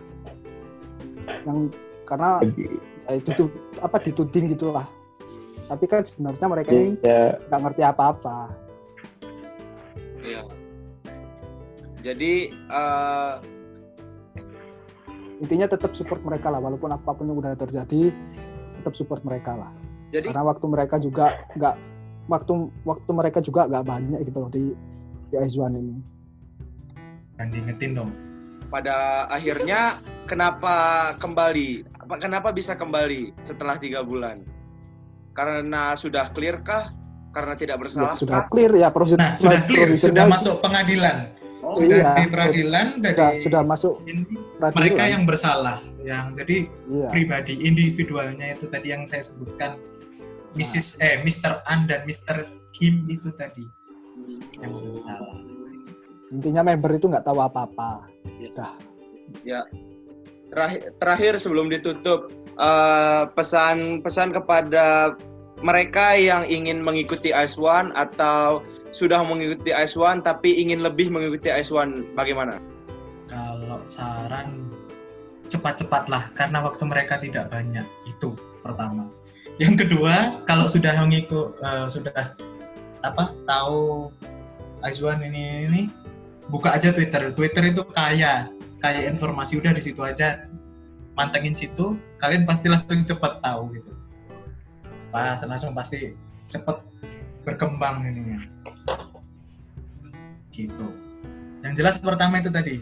[1.49, 1.73] Yang
[2.05, 2.43] karena
[3.07, 3.49] ya, itu tuh
[3.81, 4.89] apa dituding gitulah
[5.71, 8.39] tapi kan sebenarnya mereka ini Ya, nggak ngerti apa-apa.
[10.19, 10.43] Iya.
[12.03, 13.35] Jadi eh,
[15.39, 16.59] intinya tetap support mereka lah.
[16.59, 18.11] Walaupun apa pun yang udah terjadi
[18.83, 19.71] tetap support mereka lah.
[20.11, 21.75] Jadi karena waktu mereka juga nggak
[22.27, 24.75] waktu waktu mereka juga nggak banyak gitu loh di
[25.31, 25.97] di Aizwan ini
[27.35, 28.11] dan diingetin dong
[28.69, 30.75] pada akhirnya kenapa
[31.19, 31.83] kembali?
[32.01, 34.47] Apa kenapa bisa kembali setelah tiga bulan?
[35.35, 36.95] Karena sudah clear kah?
[37.31, 38.51] Karena tidak Ya, bersalah sudah kah?
[38.51, 42.11] clear ya prosedur nah sudah clear sudah masuk pengadilan Oh, sudah iya.
[42.17, 44.23] di peradilan sudah dari sudah masuk ini
[44.57, 44.75] peradilan.
[44.81, 46.57] mereka yang bersalah yang jadi
[46.89, 47.07] iya.
[47.07, 49.77] pribadi individualnya itu tadi yang saya sebutkan
[50.55, 50.99] Mrs.
[50.99, 51.63] eh Mr.
[51.67, 52.49] An dan Mr.
[52.71, 53.63] Kim itu tadi
[54.61, 55.51] yang bersalah
[56.31, 58.07] intinya member itu nggak tahu apa-apa.
[58.39, 58.75] Udah
[60.51, 65.15] Terakhir, terakhir sebelum ditutup eh, pesan-pesan kepada
[65.63, 68.59] mereka yang ingin mengikuti Ice One atau
[68.91, 72.59] sudah mengikuti Ice One tapi ingin lebih mengikuti Ice One bagaimana?
[73.31, 74.75] kalau saran
[75.47, 77.87] cepat-cepatlah karena waktu mereka tidak banyak.
[78.03, 79.07] Itu pertama.
[79.63, 82.35] Yang kedua, kalau sudah mengikut eh, sudah
[83.01, 84.13] apa tahu
[84.81, 85.83] Aizwan ini ini
[86.49, 87.31] buka aja Twitter.
[87.37, 88.49] Twitter itu kaya
[88.81, 90.49] kaya informasi udah di situ aja.
[91.15, 93.93] Mantengin situ, kalian pasti langsung cepet tahu gitu.
[95.13, 96.17] Pas langsung pasti
[96.49, 96.77] cepet
[97.45, 98.41] berkembang ininya.
[100.49, 100.87] Gitu.
[101.61, 102.81] Yang jelas pertama itu tadi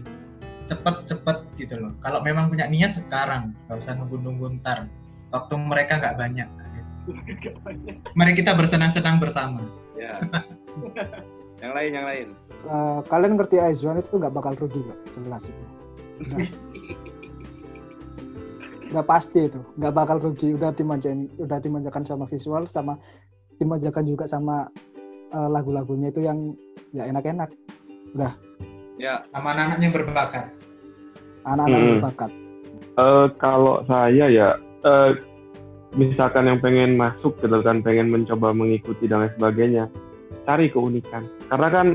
[0.69, 1.93] cepet-cepet gitu loh.
[1.99, 4.87] Kalau memang punya niat sekarang, nggak usah nunggu-nunggu ntar.
[5.33, 6.49] Waktu mereka nggak banyak.
[7.09, 7.57] gitu.
[8.13, 9.65] Mari kita bersenang-senang bersama.
[9.99, 10.23] Ya.
[11.63, 12.27] yang lain, yang lain.
[12.71, 15.65] Eh, kalian ngerti Aizwan itu nggak bakal rugi kok, jelas itu.
[16.23, 16.39] Udah,
[18.95, 20.55] udah pasti itu, nggak bakal rugi.
[20.55, 22.95] Udah dimanjain, udah dimanjakan sama visual, sama
[23.59, 24.71] dimanjakan juga sama
[25.29, 26.55] eh, lagu-lagunya itu yang
[26.95, 27.51] ya enak-enak.
[28.99, 30.45] Ya, Sama anak-anaknya berbakat.
[31.47, 31.91] Anak-anak Hmm.
[31.99, 32.31] berbakat.
[32.99, 34.49] Eh, kalau saya ya,
[34.83, 35.11] eh,
[35.97, 39.85] misalkan yang pengen masuk gitu kan, pengen mencoba mengikuti dan lain sebagainya,
[40.45, 41.25] cari keunikan.
[41.49, 41.87] Karena kan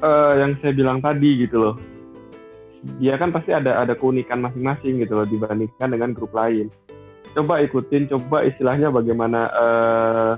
[0.00, 1.76] eh, yang saya bilang tadi gitu loh,
[3.02, 6.72] dia kan pasti ada ada keunikan masing-masing gitu loh dibandingkan dengan grup lain.
[7.36, 10.32] Coba ikutin, coba istilahnya bagaimana eh,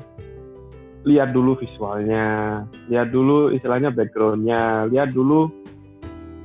[1.06, 5.46] lihat dulu visualnya, lihat dulu istilahnya backgroundnya, lihat dulu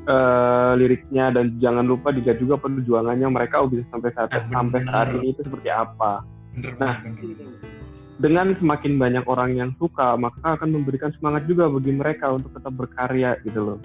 [0.03, 4.51] eh, liriknya dan jangan lupa dilihat juga perjuangannya mereka bisa sampai saat benar.
[4.51, 6.11] sampai saat ini itu seperti apa.
[6.53, 6.95] Bener, Nah.
[7.01, 7.71] bener, bener.
[8.13, 12.71] Dengan semakin banyak orang yang suka, maka akan memberikan semangat juga bagi mereka untuk tetap
[12.71, 13.79] berkarya gitu loh.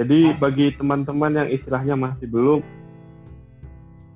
[0.00, 2.64] Jadi bagi teman-teman yang istilahnya masih belum,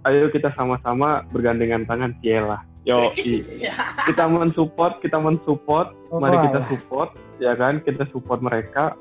[0.09, 2.65] ayo kita sama-sama bergandengan tangan Ciela.
[2.89, 3.13] Yo,
[4.09, 7.83] kita mensupport, kita mensupport, Oh, mari kita support, ya kan?
[7.83, 8.95] Kita support mereka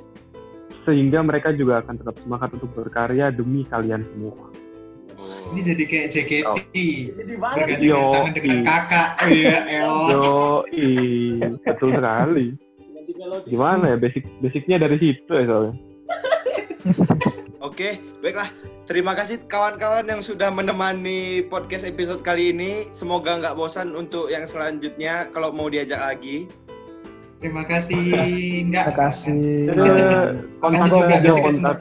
[0.86, 4.53] sehingga mereka juga akan tetap semangat untuk berkarya demi kalian semua.
[5.51, 6.45] Ini jadi kayak JKT.
[6.49, 6.59] Oh.
[7.79, 8.65] Yo, tangan dengan i.
[8.65, 9.09] kakak.
[9.15, 9.57] Oh iya.
[10.11, 10.25] Yo,
[11.63, 12.47] betul sekali.
[13.45, 15.73] Gimana ya basic basicnya dari situ ya soalnya.
[17.65, 18.49] Oke, baiklah.
[18.86, 22.86] Terima kasih kawan-kawan yang sudah menemani podcast episode kali ini.
[22.93, 26.45] Semoga nggak bosan untuk yang selanjutnya kalau mau diajak lagi.
[27.43, 28.03] Terima kasih.
[28.65, 28.83] Enggak.
[28.91, 29.43] Terima kasih.
[29.69, 30.25] Eh,
[30.63, 31.77] kontak Makasih juga saja kasih kontak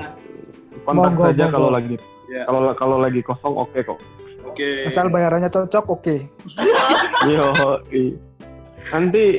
[0.85, 2.43] kontak Monggo, saja kalau lagi Ya.
[2.49, 4.01] kalau kalau lagi kosong oke kok.
[4.49, 4.89] Oke.
[4.89, 6.17] Asal bayarannya cocok, oke.
[7.31, 7.53] Yo,
[7.93, 8.17] i.
[8.91, 9.39] Nanti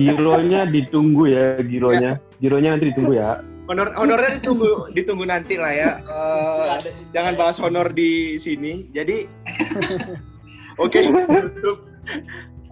[0.00, 2.18] gironya ditunggu ya gironya.
[2.40, 3.44] Gironya nanti ditunggu ya.
[3.68, 5.90] Honor honornya ditunggu ditunggu nanti lah ya.
[6.02, 6.92] Eh, sih.
[7.12, 8.88] jangan bahas honor di sini.
[8.90, 9.28] Jadi
[10.82, 11.78] oke tutup.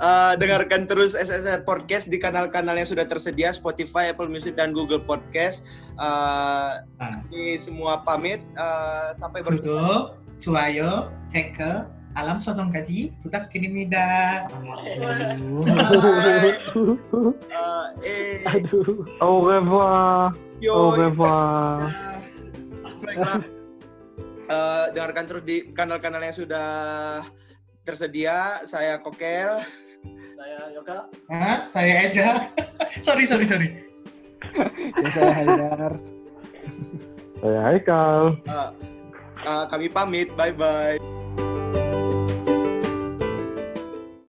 [0.00, 5.04] Eh, dengarkan terus SSR Podcast di kanal-kanal yang sudah tersedia Spotify, Apple Music dan Google
[5.04, 5.68] Podcast.
[6.00, 7.20] Uh, ah.
[7.28, 10.16] Ini semua pamit uh, sampai bertemu.
[10.40, 11.84] Cuayo, Ceke,
[12.16, 14.48] Alam Sosong Kaji, Butak kini mida.
[18.56, 19.04] Aduh.
[19.20, 20.32] Au revoir.
[20.64, 21.92] Au revoir.
[24.48, 27.20] Uh, dengarkan terus di kanal-kanal yang sudah
[27.84, 28.64] tersedia.
[28.64, 29.60] Saya Kokel.
[30.36, 30.98] Saya Yoga.
[31.28, 31.58] Hah?
[31.68, 32.28] Saya Eja.
[33.06, 33.68] sorry, sorry, sorry.
[34.98, 35.92] Ya, saya Haidar.
[37.40, 38.22] Saya Haikal.
[38.44, 38.68] Eh,
[39.46, 40.28] eh, kami pamit.
[40.36, 41.79] Bye bye.